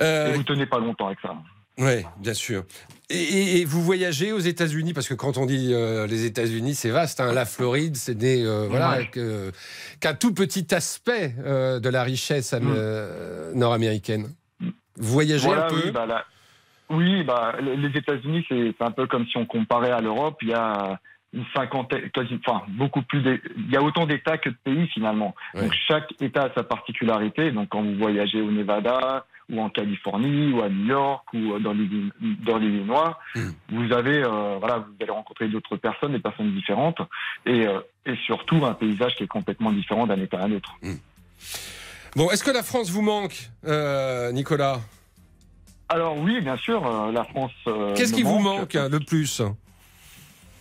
[0.00, 1.34] Euh, Et vous tenez pas longtemps avec ça.
[1.78, 2.64] Oui, bien sûr.
[3.10, 4.94] Et, et- et vous voyagez aux États-Unis?
[4.94, 7.20] Parce que quand on dit euh, les États-Unis, c'est vaste.
[7.20, 7.32] hein.
[7.34, 9.52] La Floride, c'est des euh, voilà Ouais.
[10.00, 12.58] qu'un tout petit aspect euh, de la richesse Mm.
[12.74, 14.28] euh, nord-américaine.
[14.60, 14.72] Vous
[15.12, 15.76] voyagez Voilà, un peu?
[15.84, 16.24] oui, bah,
[16.88, 20.38] oui, bah, les États-Unis, c'est un peu comme si on comparait à l'Europe.
[20.42, 20.98] Il y a
[21.36, 23.20] une cinquantaine, quasi, enfin beaucoup plus.
[23.56, 25.34] Il y a autant d'États que de pays finalement.
[25.54, 25.62] Ouais.
[25.62, 27.52] Donc chaque État a sa particularité.
[27.52, 31.72] Donc quand vous voyagez au Nevada ou en Californie ou à New York ou dans
[31.72, 32.10] l'Illi-
[32.44, 33.50] dans l'Illinois, Mm.
[33.70, 36.98] vous avez euh, voilà, vous allez rencontrer d'autres personnes, des personnes différentes
[37.44, 40.74] et euh, et surtout un paysage qui est complètement différent d'un État à un autre.
[42.16, 44.80] Bon, est-ce que la France vous manque, euh, Nicolas?
[45.88, 47.52] Alors oui, bien sûr, euh, la France.
[47.68, 49.42] euh, Qu'est-ce qui vous manque hein, le plus?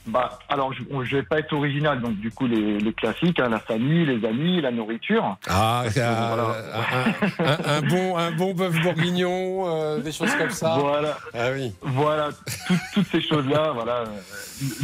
[0.08, 3.50] Bah, alors, je, ne vais pas être original, donc du coup, les, les classiques, hein,
[3.50, 5.38] la famille, les amis, la nourriture.
[5.50, 6.72] Ah, que, euh,
[7.40, 10.78] un, un- un bon, un bon bœuf bourguignon, euh, des choses comme ça.
[10.80, 11.74] Voilà, Ah oui.
[11.82, 12.30] voilà,
[12.68, 14.06] tout- toutes ces choses-là, voilà, euh,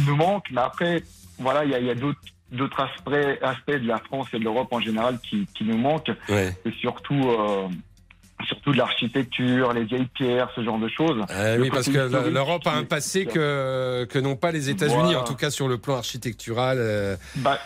[0.06, 0.48] nous manquent.
[0.50, 1.02] Mais après,
[1.38, 2.18] voilà, il y a, y a d'autres
[2.50, 6.12] d'autres aspects, aspects de la France et de l'Europe en général qui, qui nous manquent.
[6.28, 6.54] Ouais.
[6.66, 7.66] C'est surtout, euh,
[8.44, 11.18] surtout de l'architecture, les vieilles pierres, ce genre de choses.
[11.30, 15.20] Le oui, parce que l'Europe a un passé que, que n'ont pas les États-Unis, Voilà.
[15.20, 16.78] en tout cas sur le plan architectural.
[16.80, 17.58] euh, Bah,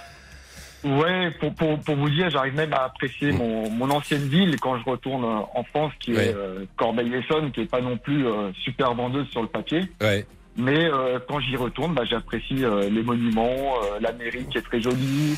[0.85, 4.79] ouais, pour, pour, pour vous dire, j'arrive même à apprécier mon, mon ancienne ville quand
[4.79, 6.27] je retourne en France, qui Ouais.
[6.29, 9.83] est euh, Corbeil-Essonnes, qui est pas non plus euh, super vendeuse sur le papier.
[10.01, 10.27] ouais.
[10.59, 15.37] Mais euh, quand j'y retourne, bah, j'apprécie les monuments, la mairie qui est très jolie.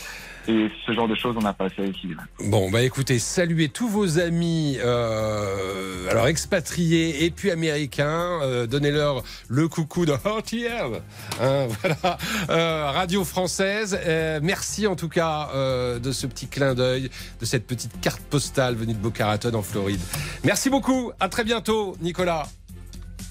[0.48, 2.08] Et ce genre de choses, on n'a pas ça ici.
[2.46, 9.22] Bon, bah écoutez, saluez tous vos amis, euh, alors expatriés et puis américains, euh, donnez-leur
[9.48, 11.02] le coucou de RTL,
[11.42, 12.18] hein, voilà,
[12.48, 13.98] Euh, radio française.
[14.42, 18.94] Merci en tout cas de ce petit clin d'œil, de cette petite carte postale venue
[18.94, 20.00] de Boca Raton en Floride.
[20.44, 22.48] Merci beaucoup, à très bientôt, Nicolas.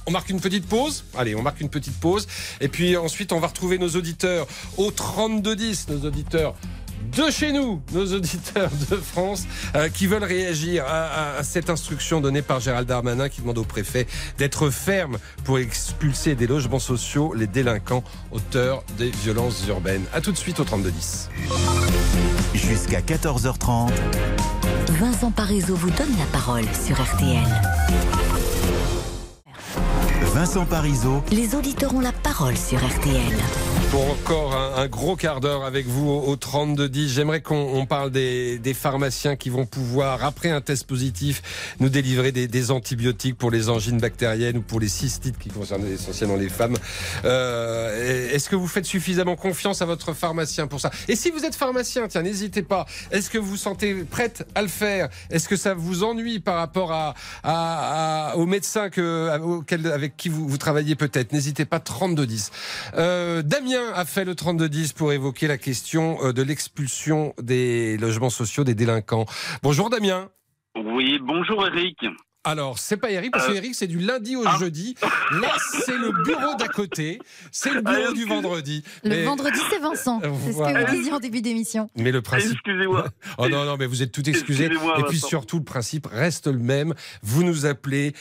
[0.06, 1.04] On marque une petite pause.
[1.18, 2.28] Allez, on marque une petite pause.
[2.62, 4.48] Et puis ensuite, on va retrouver nos auditeurs
[4.78, 6.56] au 3210, nos auditeurs
[7.18, 9.44] de chez nous, nos auditeurs de France,
[9.76, 11.06] euh, qui veulent réagir à,
[11.36, 14.08] à- à cette instruction donnée par Gérald Darmanin qui demande au préfet
[14.38, 20.04] d'être ferme pour expulser des logements sociaux les délinquants auteurs des violences urbaines.
[20.14, 21.30] A tout de suite au 3210.
[22.54, 23.90] Jusqu'à 14h30.
[25.00, 27.44] Vincent Parisot vous donne la parole sur RTL.
[30.34, 31.24] Vincent Parisot.
[31.32, 33.34] Les auditeurs ont la parole sur RTL.
[33.92, 38.12] Pour encore un, gros quart d'heure avec vous au, au 3210, j'aimerais qu'on on parle
[38.12, 41.42] des, des pharmaciens qui vont pouvoir, après un test positif,
[41.80, 45.88] nous délivrer des, des antibiotiques pour les angines bactériennes ou pour les cystites qui concernent
[45.88, 46.76] essentiellement les femmes.
[47.26, 50.92] Euh, Est-ce que vous faites suffisamment confiance à votre pharmacien pour ça?
[51.08, 52.86] Et si vous êtes pharmacien, tiens, n'hésitez pas.
[53.12, 55.08] Est-ce que vous vous sentez prête à le faire?
[55.32, 59.30] Est-ce que ça vous ennuie par rapport à, à, à- aux médecins que,
[59.90, 61.32] avec qui vous, vous travaillez peut-être?
[61.32, 62.52] N'hésitez pas, 3210.
[62.98, 68.30] Euh, Damien a fait le 3210 pour évoquer la question euh, de l'expulsion des logements
[68.30, 69.26] sociaux des délinquants.
[69.64, 70.30] Bonjour Damien.
[70.76, 71.98] Oui, bonjour Eric.
[72.48, 74.56] Alors, c'est pas Eric, parce que Eric, c'est du lundi au Ah.
[74.58, 74.96] jeudi.
[75.32, 75.54] Là,
[75.86, 77.20] c'est le bureau d'à côté.
[77.52, 78.84] C'est le bureau du vendredi.
[79.04, 80.22] Le Mais- vendredi, c'est Vincent.
[80.22, 81.90] C'est ce que vous disiez en début d'émission.
[81.98, 82.54] Mais le principe.
[82.54, 83.06] Excusez-moi.
[83.38, 84.66] Oh non, non, mais vous êtes tout excusé.
[84.66, 86.94] Et puis surtout, le principe reste le même.
[87.22, 88.14] Vous nous appelez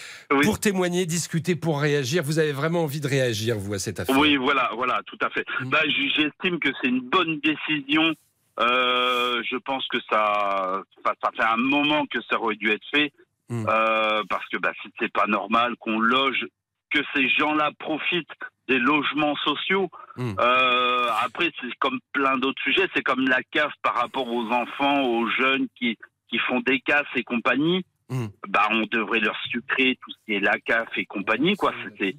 [0.43, 2.23] pour témoigner, discuter, pour réagir.
[2.25, 4.19] Vous avez vraiment envie de réagir, vous, à cette affaire.
[4.19, 5.45] Oui, voilà, voilà, tout à fait.
[5.61, 5.71] Mm.
[5.71, 5.81] Bah,
[6.17, 8.13] j'estime que c'est une bonne décision.
[8.59, 12.85] Euh, je pense que ça, ça, ça fait un moment que ça aurait dû être
[12.91, 13.13] fait,
[13.49, 13.65] Mm.
[13.69, 16.47] euh, parce que bah, si c'est pas normal qu'on loge,
[16.91, 18.29] que ces gens-là profitent
[18.69, 19.89] des logements sociaux.
[20.17, 20.35] Mm.
[20.39, 25.03] Euh, après, c'est comme plein d'autres sujets, c'est comme la CAF par rapport aux enfants,
[25.05, 25.97] aux jeunes qui
[26.29, 27.85] qui font des casses et compagnie.
[28.09, 28.27] Mm.
[28.49, 31.73] Bah, on devrait leur sucrer tout ce qui est la CAF et compagnie, quoi.
[31.85, 32.17] C'était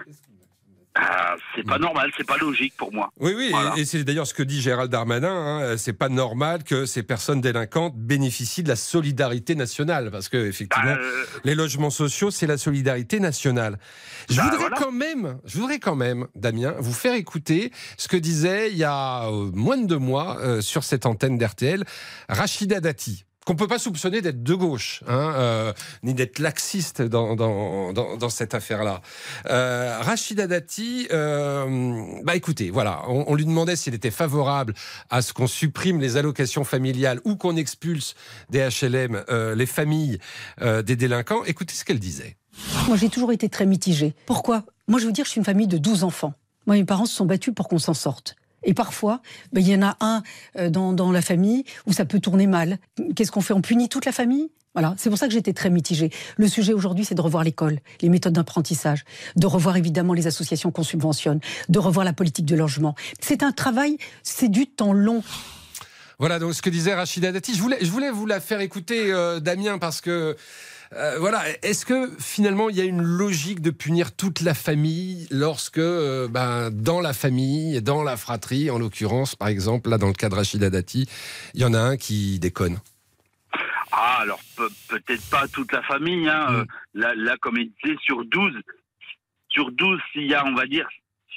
[1.00, 3.12] ah, c'est pas normal, c'est pas logique pour moi.
[3.20, 3.74] Oui, oui, et- Voilà.
[3.78, 5.30] et, c'est d'ailleurs ce que dit Gérald Darmanin.
[5.30, 10.38] hein, c'est pas normal que ces personnes délinquantes bénéficient de la solidarité nationale, parce que
[10.38, 13.78] effectivement, Bah, euh, les logements sociaux, c'est la solidarité nationale.
[14.30, 14.78] Je Bah, voudrais voilà.
[14.78, 18.84] quand même, je voudrais quand même, Damien, vous faire écouter ce que disait il y
[18.84, 21.84] a euh, moins de deux mois euh, sur cette antenne d'RTL
[22.30, 23.24] Rachida Dati.
[23.48, 25.74] Qu'on peut pas soupçonner d'être de gauche, hein, euh,
[26.04, 29.00] ni d'être laxiste dans, dans, cette affaire-là.
[29.50, 34.74] Euh, Rachida Dati, euh, bah écoutez, voilà, on, on lui demandait s'il était favorable
[35.10, 38.16] à ce qu'on supprime les allocations familiales ou qu'on expulse
[38.50, 39.24] des HLM
[39.56, 40.20] les familles
[40.62, 41.46] des délinquants.
[41.46, 42.36] Écoutez ce qu'elle disait.
[42.90, 44.14] Moi, j'ai toujours été très mitigée.
[44.26, 44.66] Pourquoi?
[44.90, 46.34] Moi, je veux dire, je suis une famille de 12 enfants.
[46.66, 48.36] Moi, mes parents se sont battus pour qu'on s'en sorte.
[48.64, 49.22] Et parfois,
[49.54, 50.24] ben, il y en a un
[50.58, 52.80] euh, dans, la famille où ça peut tourner mal.
[53.16, 53.54] Qu'est-ce qu'on fait?
[53.54, 54.50] On punit toute la famille?
[54.74, 56.12] Voilà, c'est pour ça que j'étais très mitigée.
[56.38, 59.06] Le sujet aujourd'hui, c'est de revoir l'école, les méthodes d'apprentissage,
[59.36, 62.94] de revoir évidemment les associations qu'on subventionne, de revoir la politique de logement.
[63.20, 65.24] C'est un travail, c'est du temps long.
[66.20, 67.56] Voilà donc ce que disait Rachida Dati.
[67.56, 70.36] Je voulais, je voulais vous la faire écouter, euh, Damien, parce que
[70.94, 75.28] euh, voilà, est-ce que finalement il y a une logique de punir toute la famille
[75.32, 80.08] lorsque, euh, ben, dans la famille, dans la fratrie, en l'occurrence, par exemple, là dans
[80.08, 81.08] le cas de Rachida Dati,
[81.54, 82.78] il y en a un qui déconne?
[83.92, 86.28] Ah, alors pe- peut-être pas toute la famille.
[86.30, 86.52] Hein.
[86.52, 86.56] Mm.
[86.56, 88.54] Euh, Là, là, comme il disait, sur 12,
[89.50, 90.88] sur 12, s'il y a, on va dire,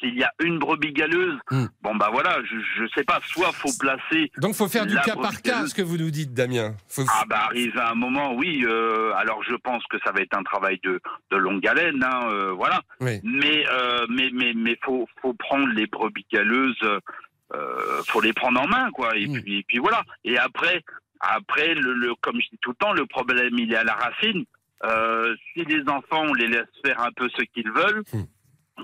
[0.00, 1.38] s'il y a une brebis galeuse,
[1.82, 4.32] bon bah voilà, je, je sais pas, soit faut placer.
[4.38, 6.74] Donc faut faire du cas par cas, ce que vous nous dites, Damien.
[6.88, 8.64] Faut- Ah bah arrive à un moment, oui.
[8.66, 12.28] euh, alors je pense que ça va être un travail de, de longue haleine, hein,
[12.30, 12.80] euh, voilà.
[13.00, 13.20] Oui.
[13.22, 16.76] Mais euh, mais mais mais faut faut prendre les brebis galeuses,
[17.54, 19.16] euh, faut les prendre en main, quoi.
[19.16, 20.02] Et puis et puis voilà.
[20.24, 20.82] Et après
[21.20, 23.94] après le, le comme je dis tout le temps, le problème il est à la
[23.94, 24.44] racine.
[25.52, 28.02] Si les enfants on les laisse faire un peu ce qu'ils veulent.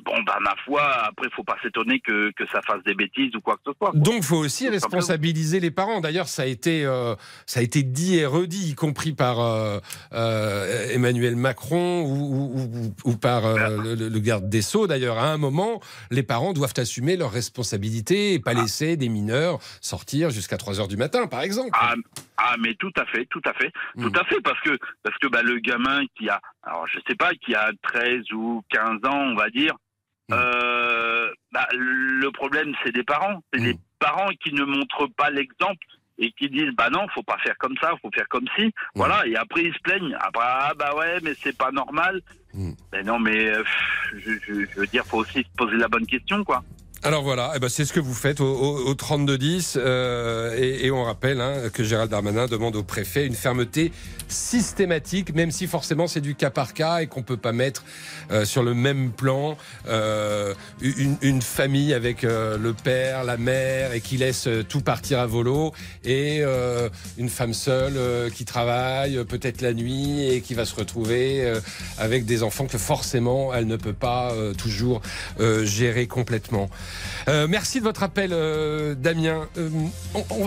[0.05, 3.41] Bon, bah, ma foi, après, faut pas s'étonner que, que ça fasse des bêtises ou
[3.41, 3.91] quoi que ce soit.
[3.91, 4.01] quoi.
[4.01, 6.01] Donc, faut aussi responsabiliser les parents.
[6.01, 7.15] D'ailleurs, ça a été, euh,
[7.47, 9.79] ça a été dit et redit, y compris par euh,
[10.13, 12.09] euh, Emmanuel Macron ou,
[12.57, 14.87] ou- ou- ou par euh, le, garde des Sceaux.
[14.87, 15.81] D'ailleurs, à un moment,
[16.11, 20.89] les parents doivent assumer leurs responsabilités et pas laisser des mineurs sortir jusqu'à 3 heures
[20.89, 21.71] du matin, par exemple.
[21.75, 21.95] Ah,
[22.39, 25.29] ah, mais tout à fait, tout à fait, tout à fait, parce que parce que
[25.29, 29.19] bah, le gamin qui a, alors je sais pas, qui a 13 ou 15 ans,
[29.33, 29.75] on va dire,
[30.33, 35.87] euh, bah, le problème c'est des parents, c'est des parents qui ne montrent pas l'exemple
[36.19, 39.27] et qui disent bah non, faut pas faire comme ça, faut faire comme si, voilà,
[39.27, 42.23] et après ils se plaignent, après ah bah ouais, mais c'est pas normal.
[42.91, 43.63] Ben non, mais euh,
[44.15, 46.65] je, je, je veux dire, faut aussi se poser la bonne question, quoi.
[47.07, 50.91] Alors voilà, eh ben c'est ce que vous faites au, au, au 32-10 euh, et,
[50.91, 53.93] on rappelle hein, que Gérald Darmanin demande au préfet une fermeté
[54.27, 57.85] systématique, même si forcément c'est du cas par cas et qu'on peut pas mettre
[58.33, 64.01] euh, sur le même plan euh, une, une famille avec le père, la mère et
[64.01, 65.73] qui laisse tout partir à volo
[66.05, 66.43] et
[67.19, 71.55] une femme seule qui travaille peut-être la nuit et qui va se retrouver
[71.99, 75.03] avec des enfants que forcément elle ne peut pas toujours
[75.39, 76.69] gérer complètement.
[77.29, 79.49] Euh, merci de votre appel, euh, Damien.
[79.59, 79.69] Euh,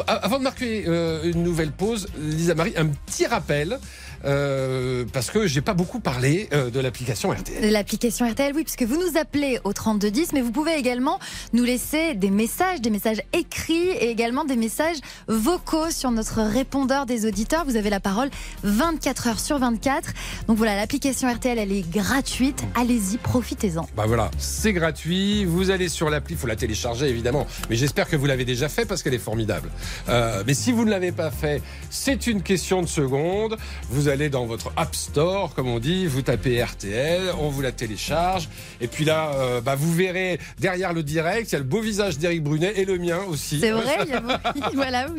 [0.08, 0.86] avant de marquer
[1.24, 3.80] une nouvelle pause, Lisa Marie, un petit rappel.
[4.26, 7.72] Euh, parce que j'ai pas beaucoup parlé euh, de l'application RTL.
[7.72, 11.20] L'application RTL, oui, puisque vous nous appelez au 3210, mais vous pouvez également
[11.54, 14.98] nous laisser des messages, des messages écrits et également des messages
[15.28, 17.66] vocaux sur notre répondeur des auditeurs.
[17.66, 18.30] Vous avez la parole
[18.64, 20.12] 24 heures sur 24.
[20.48, 22.64] Donc voilà, l'application RTL, elle est gratuite.
[22.76, 23.88] Allez-y, profitez-en.
[23.96, 25.46] Bah voilà, c'est gratuit.
[25.46, 27.48] Vous allez sur l'appli, il faut la télécharger évidemment.
[27.70, 29.70] Mais j'espère que vous l'avez déjà fait parce qu'elle est formidable.
[30.10, 33.58] Euh, mais si vous ne l'avez pas fait, c'est une question de seconde.
[33.90, 37.62] Vous vous allez dans votre App Store, comme on dit, vous tapez RTL, on vous
[37.62, 38.50] la télécharge.
[38.82, 41.80] Et puis là, euh, bah, vous verrez derrière le direct, il y a le beau
[41.80, 43.60] visage d'Éric Brunet et le mien aussi.
[43.60, 44.24] C'est vrai, il y a
[44.74, 45.10] voilà.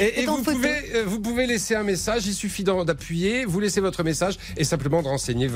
[0.00, 4.02] et, vous, pouvez, euh, vous pouvez laisser un message, il suffit d'appuyer, vous laissez votre
[4.02, 5.48] message et simplement de renseigner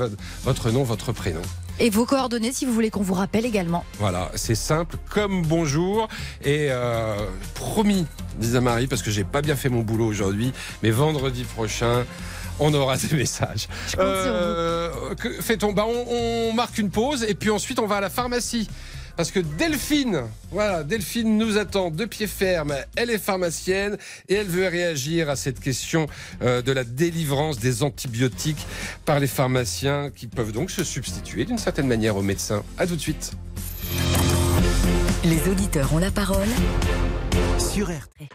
[0.43, 1.41] votre nom, votre prénom.
[1.77, 3.83] Et vos coordonnées si vous voulez qu'on vous rappelle également.
[3.99, 6.07] Voilà, c'est simple comme bonjour.
[6.45, 7.17] Et euh,
[7.55, 8.05] promis,
[8.39, 12.05] disait Marie, parce que j'ai pas bien fait mon boulot aujourd'hui, mais vendredi prochain,
[12.59, 13.67] on aura des messages.
[13.99, 14.91] Euh,
[15.41, 18.67] fait-on bah, on marque une pause et puis ensuite on va à la pharmacie.
[19.15, 22.75] Parce que Delphine, voilà, Delphine nous attend de pied ferme.
[22.97, 23.97] Elle est pharmacienne
[24.27, 26.07] et elle veut réagir à cette question
[26.41, 28.65] euh, de la délivrance des antibiotiques
[29.05, 32.63] par les pharmaciens qui peuvent donc se substituer d'une certaine manière aux médecins.
[32.77, 33.31] À tout de suite.
[35.23, 36.49] Les auditeurs ont la parole
[37.57, 38.27] sur RTL.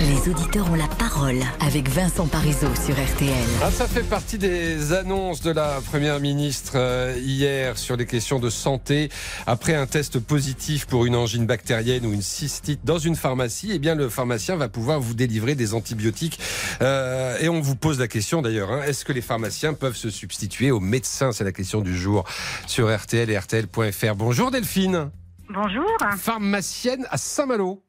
[0.00, 3.34] Les auditeurs ont la parole avec Vincent Parisot sur RTL.
[3.62, 8.38] Ah, ça fait partie des annonces de la Première ministre euh, hier sur les questions
[8.38, 9.10] de santé.
[9.46, 13.78] Après un test positif pour une angine bactérienne ou une cystite dans une pharmacie, eh
[13.78, 16.40] bien le pharmacien va pouvoir vous délivrer des antibiotiques.
[16.80, 20.08] Euh, et on vous pose la question d'ailleurs, hein, est-ce que les pharmaciens peuvent se
[20.08, 21.32] substituer aux médecins?
[21.32, 22.24] C'est la question du jour
[22.66, 24.14] sur RTL et RTL.fr.
[24.16, 25.10] Bonjour Delphine.
[25.50, 25.84] Bonjour.
[26.16, 27.82] Pharmacienne à Saint-Malo.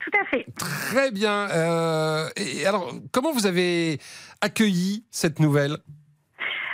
[0.00, 0.46] Tout à fait.
[0.56, 1.48] Très bien.
[1.50, 3.98] Euh, et alors, comment vous avez
[4.40, 5.78] accueilli cette nouvelle?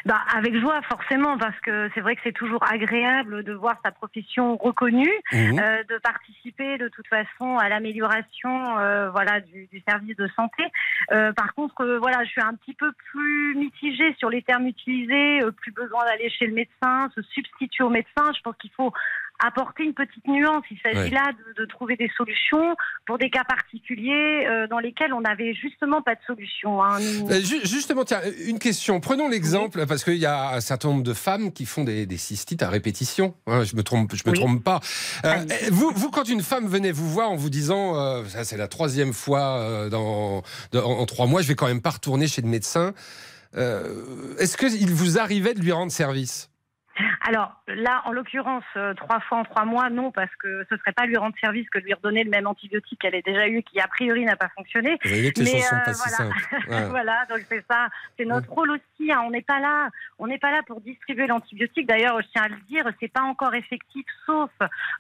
[0.05, 3.91] Bah, avec joie forcément parce que c'est vrai que c'est toujours agréable de voir sa
[3.91, 5.59] profession reconnue, mmh.
[5.59, 10.63] euh, de participer de toute façon à l'amélioration euh, voilà du, du, service de santé.
[11.13, 15.41] Euh, par contre voilà je suis un petit peu plus mitigée sur les termes utilisés,
[15.57, 18.31] plus besoin d'aller chez le médecin, se substituer au médecin.
[18.37, 18.93] Je pense qu'il faut
[19.41, 20.65] apporter une petite nuance.
[20.71, 22.77] Il s'agit là de, trouver des solutions
[23.07, 26.83] pour des cas particuliers euh, dans lesquels on n'avait justement pas de solution.
[26.83, 26.99] Hein.
[27.31, 29.01] Euh, justement, tiens, une question.
[29.01, 32.63] Prenons l'exemple, parce qu'il y a un certain nombre de femmes qui font des, cystites
[32.63, 33.35] à répétition.
[33.47, 34.81] Hein, je me trompe, je me trompe pas.
[35.25, 35.35] Euh,
[35.71, 39.13] vous, vous, quand une femme venait vous voir en vous disant, ça c'est la troisième
[39.13, 40.43] fois dans,
[40.75, 42.95] en trois mois, je vais quand même pas retourner chez le médecin.
[43.55, 46.51] Est-ce qu'il vous arrivait de lui rendre service?
[47.27, 50.93] Alors là, en l'occurrence, euh, trois fois en trois mois, non, parce que ce serait
[50.93, 53.63] pas lui rendre service que de lui redonner le même antibiotique qu'elle ait déjà eu,
[53.63, 54.99] qui a priori n'a pas fonctionné.
[55.03, 56.37] Vous voyez que les choses sont pas si simples.
[56.91, 59.11] voilà, donc c'est ça, c'est notre rôle aussi.
[59.11, 59.23] Hein.
[59.25, 59.89] On n'est pas là,
[60.19, 61.87] on n'est pas là pour distribuer l'antibiotique.
[61.87, 64.51] D'ailleurs, je tiens à le dire, c'est pas encore effectif, sauf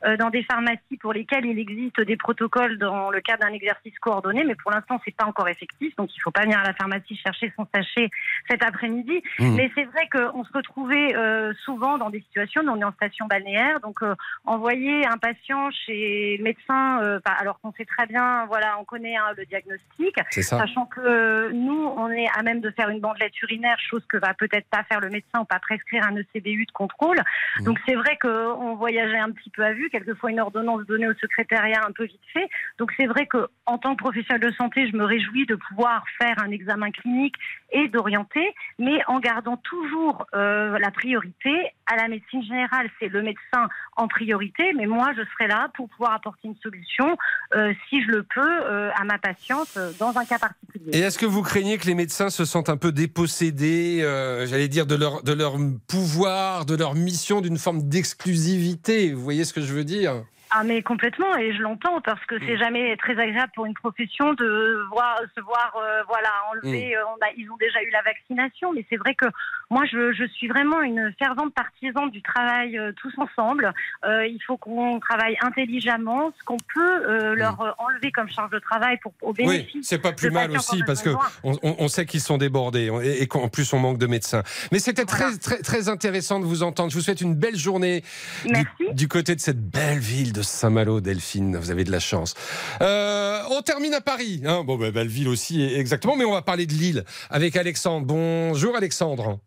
[0.05, 3.99] euh, dans des pharmacies pour lesquelles il existe des protocoles dans le cadre d'un exercice
[4.01, 6.74] coordonné, mais pour l'instant, c'est pas encore effectif, donc il faut pas venir à la
[6.74, 8.11] pharmacie chercher son sachet
[8.49, 9.22] cet après-midi.
[9.38, 9.55] Mmh.
[9.57, 12.93] Mais c'est vrai qu'on se retrouvait euh, souvent dans des situations, où on est en
[12.93, 14.14] station balnéaire, donc euh,
[14.45, 19.16] envoyer un patient chez le médecin, euh, alors qu'on sait très bien, voilà, on connaît
[19.16, 23.78] hein, le diagnostic, sachant que nous, on est à même de faire une bandelette urinaire,
[23.78, 27.18] chose que va peut-être pas faire le médecin ou pas prescrire un ECBU de contrôle.
[27.61, 27.64] Mmh.
[27.64, 31.14] Donc c'est vrai qu'on voyageait un petit peu à vue, quelquefois une ordonnance donnée au
[31.14, 32.49] secrétariat un peu vite fait.
[32.78, 36.05] Donc c'est vrai que en tant que professionnel de santé, je me réjouis de pouvoir
[36.20, 37.35] faire un examen clinique
[37.72, 43.22] et d'orienter, mais en gardant toujours euh, la priorité à la médecine générale, c'est le
[43.22, 47.16] médecin en priorité, mais moi, je serai là pour pouvoir apporter une solution,
[47.55, 50.91] euh, si je le peux, euh, à ma patiente euh, dans un cas particulier.
[50.93, 54.01] Et est-ce que vous craignez que les médecins se sentent un peu dépossédés,
[54.47, 55.57] j'allais dire, de leur, de leur
[55.89, 59.12] pouvoir, de leur mission, d'une forme d'exclusivité?
[59.12, 60.24] Vous voyez ce que je veux dire?
[60.57, 62.59] Ah mais complètement et je l'entends parce que c'est mm.
[62.59, 66.91] jamais très agréable pour une profession de voir se voir euh, voilà enlever.
[66.91, 66.99] Mm.
[66.99, 69.27] Euh, on a, ils ont déjà eu la vaccination, mais c'est vrai que
[69.69, 73.73] moi je, je, suis vraiment une fervente partisane du travail euh, tous ensemble.
[74.05, 77.35] il faut qu'on travaille intelligemment, ce qu'on peut mm.
[77.35, 79.75] leur enlever comme charge de travail pour au bénéfice.
[79.75, 81.11] Oui, c'est pas plus mal aussi parce que
[81.43, 84.45] on, on, sait qu'ils sont débordés et, qu'en plus on manque de médecins.
[84.71, 86.91] Mais c'était très très très intéressant de vous entendre.
[86.91, 88.05] Je vous souhaite une belle journée
[88.45, 91.57] du, du côté de cette belle ville de Saint-Malo, Delphine.
[91.57, 92.34] Vous avez de la chance.
[92.80, 94.42] Euh, on termine à Paris.
[94.45, 94.64] Hein.
[94.64, 96.16] Bon, ben, belle ville aussi, exactement.
[96.16, 98.07] Mais on va parler de Lille avec Alexandre.
[98.07, 99.38] Bonjour, Alexandre.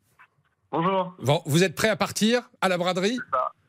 [0.72, 1.16] Bonjour.
[1.20, 3.18] Bon, vous êtes prêt à partir à la braderie?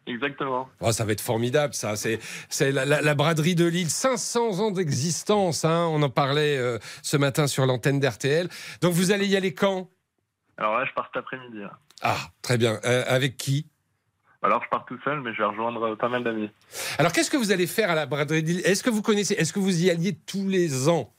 [0.07, 0.69] Exactement.
[0.81, 1.95] Oh, ça va être formidable, ça.
[1.97, 2.19] C'est,
[2.49, 5.65] c'est la, braderie de Lille, 500 ans d'existence.
[5.65, 5.87] Hein.
[5.91, 8.49] On en parlait euh, ce matin sur l'antenne d'RTL.
[8.81, 9.91] Donc, vous allez y aller quand?
[10.57, 11.59] Alors là, je pars cet après-midi.
[12.03, 12.81] Ah, très bien.
[12.85, 13.67] Euh, avec qui?
[14.43, 16.51] Alors je pars tout seul, mais je vais rejoindre pas mal d'amis.
[16.99, 19.59] Alors qu'est-ce que vous allez faire à la braderie Est-ce que vous connaissez Est-ce que
[19.59, 21.13] vous y alliez tous les ans?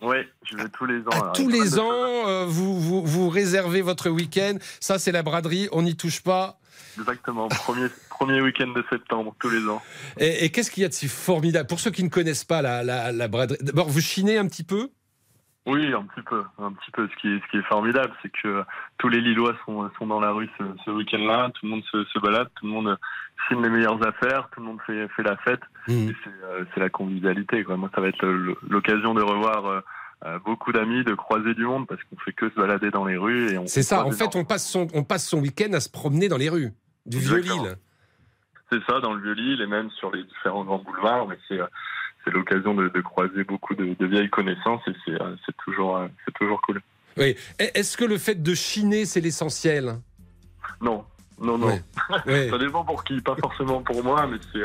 [0.00, 1.10] Oui, je vais tous les ans.
[1.10, 4.56] À tous les ans, euh, vous, vous, vous, réservez votre week-end.
[4.80, 6.58] Ça, c'est la braderie, on n'y touche pas.
[6.98, 9.80] Exactement, premier, premier week-end de septembre, tous les ans.
[10.18, 11.68] Et, qu'est-ce qu'il y a de si formidable?
[11.68, 14.64] Pour ceux qui ne connaissent pas la, la, la braderie, d'abord, vous chinez un petit
[14.64, 14.90] peu?
[15.64, 17.08] Oui, un petit peu, un petit peu.
[17.08, 18.64] Ce qui est, ce qui est formidable, c'est que
[18.98, 21.50] tous les Lillois sont, sont dans la rue ce, week-end-là.
[21.54, 22.98] Tout le monde se, se, balade, tout le monde
[23.46, 25.60] signe les meilleures affaires, tout le monde fait, fait la fête.
[25.86, 26.10] Mmh.
[26.44, 27.62] Euh, c'est la convivialité.
[27.62, 27.76] Quoi.
[27.76, 28.26] Moi, ça va être
[28.68, 29.66] l'occasion de revoir.
[29.66, 29.80] Euh,
[30.24, 33.16] euh, beaucoup d'amis, de croiser du monde parce qu'on fait que se balader dans les
[33.16, 33.58] rues.
[33.66, 34.04] C'est ça.
[34.04, 36.70] En fait, on passe son on passe son week-end à se promener dans les rues
[37.06, 37.76] du Vieux-Lille.
[38.70, 41.26] C'est ça, dans le Vieux-Lille et même sur les différents grands boulevards.
[41.26, 41.58] Mais c'est
[42.24, 46.60] c'est l'occasion de, croiser beaucoup de, vieilles connaissances et c'est euh, toujours, euh, c'est toujours
[46.62, 46.80] cool.
[47.16, 47.36] Oui.
[47.58, 49.96] Est-ce que le fait de chiner, c'est l'essentiel?
[50.80, 51.04] Non.
[51.40, 51.76] Non, non.
[52.26, 54.62] ça dépend pour qui, pas forcément pour moi, mais c'est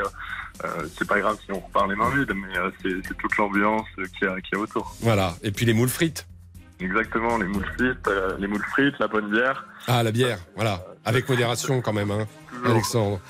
[0.64, 4.56] euh, pas grave si on repart les mains vides, mais c'est toute l'ambiance qu'il y,
[4.56, 4.94] a autour.
[5.00, 6.26] Voilà, et puis les moules frites.
[6.78, 8.08] Exactement, les moules frites,
[8.38, 9.66] les moules frites, la bonne bière.
[9.88, 12.28] Ah, la bière, voilà, avec modération quand même, hein,
[12.64, 13.20] Alexandre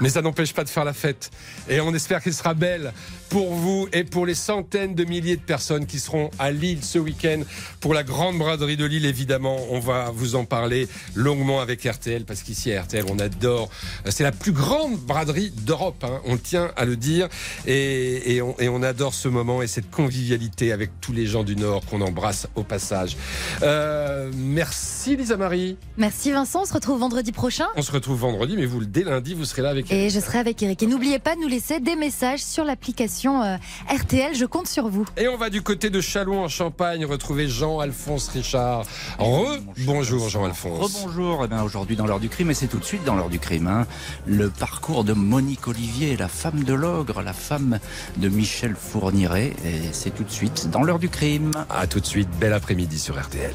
[0.00, 1.30] mais ça n'empêche pas de faire la fête.
[1.68, 2.92] Et on espère qu'elle sera belle
[3.28, 6.98] pour vous et pour les centaines de milliers de personnes qui seront à Lille ce
[6.98, 7.42] week-end
[7.80, 9.06] pour la grande braderie de Lille.
[9.06, 13.68] Évidemment, on va vous en parler longuement avec RTL parce qu'ici à RTL, on adore.
[14.08, 16.04] C'est la plus grande braderie d'Europe.
[16.04, 16.20] Hein.
[16.24, 17.28] On tient à le dire
[17.66, 22.02] et, on, adore ce moment et cette convivialité avec tous les gens du Nord qu'on
[22.02, 23.16] embrasse au passage.
[23.62, 25.76] Euh, merci Lisa Marie.
[25.96, 26.62] Merci Vincent.
[26.62, 27.66] On se retrouve vendredi prochain.
[27.74, 29.85] On se retrouve vendredi, mais vous dès lundi, vous serez là avec.
[29.90, 30.82] Et je serai avec Eric.
[30.82, 33.56] Et n'oubliez pas de nous laisser des messages sur l'application euh,
[33.88, 34.34] RTL.
[34.34, 35.06] Je compte sur vous.
[35.16, 38.84] Et on va du côté de Châlons en Champagne retrouver Jean-Alphonse Richard.
[39.18, 41.04] Re bonjour Jean-Alphonse.
[41.04, 41.46] Bonjour.
[41.50, 43.66] Eh aujourd'hui dans l'heure du crime, et c'est tout de suite dans l'heure du crime,
[43.66, 43.86] hein,
[44.26, 47.78] le parcours de Monique Olivier, la femme de l'ogre, la femme
[48.16, 49.52] de Michel Fourniret.
[49.64, 51.52] Et c'est tout de suite dans l'heure du crime.
[51.70, 52.28] À tout de suite.
[52.40, 53.54] Bel après-midi sur RTL.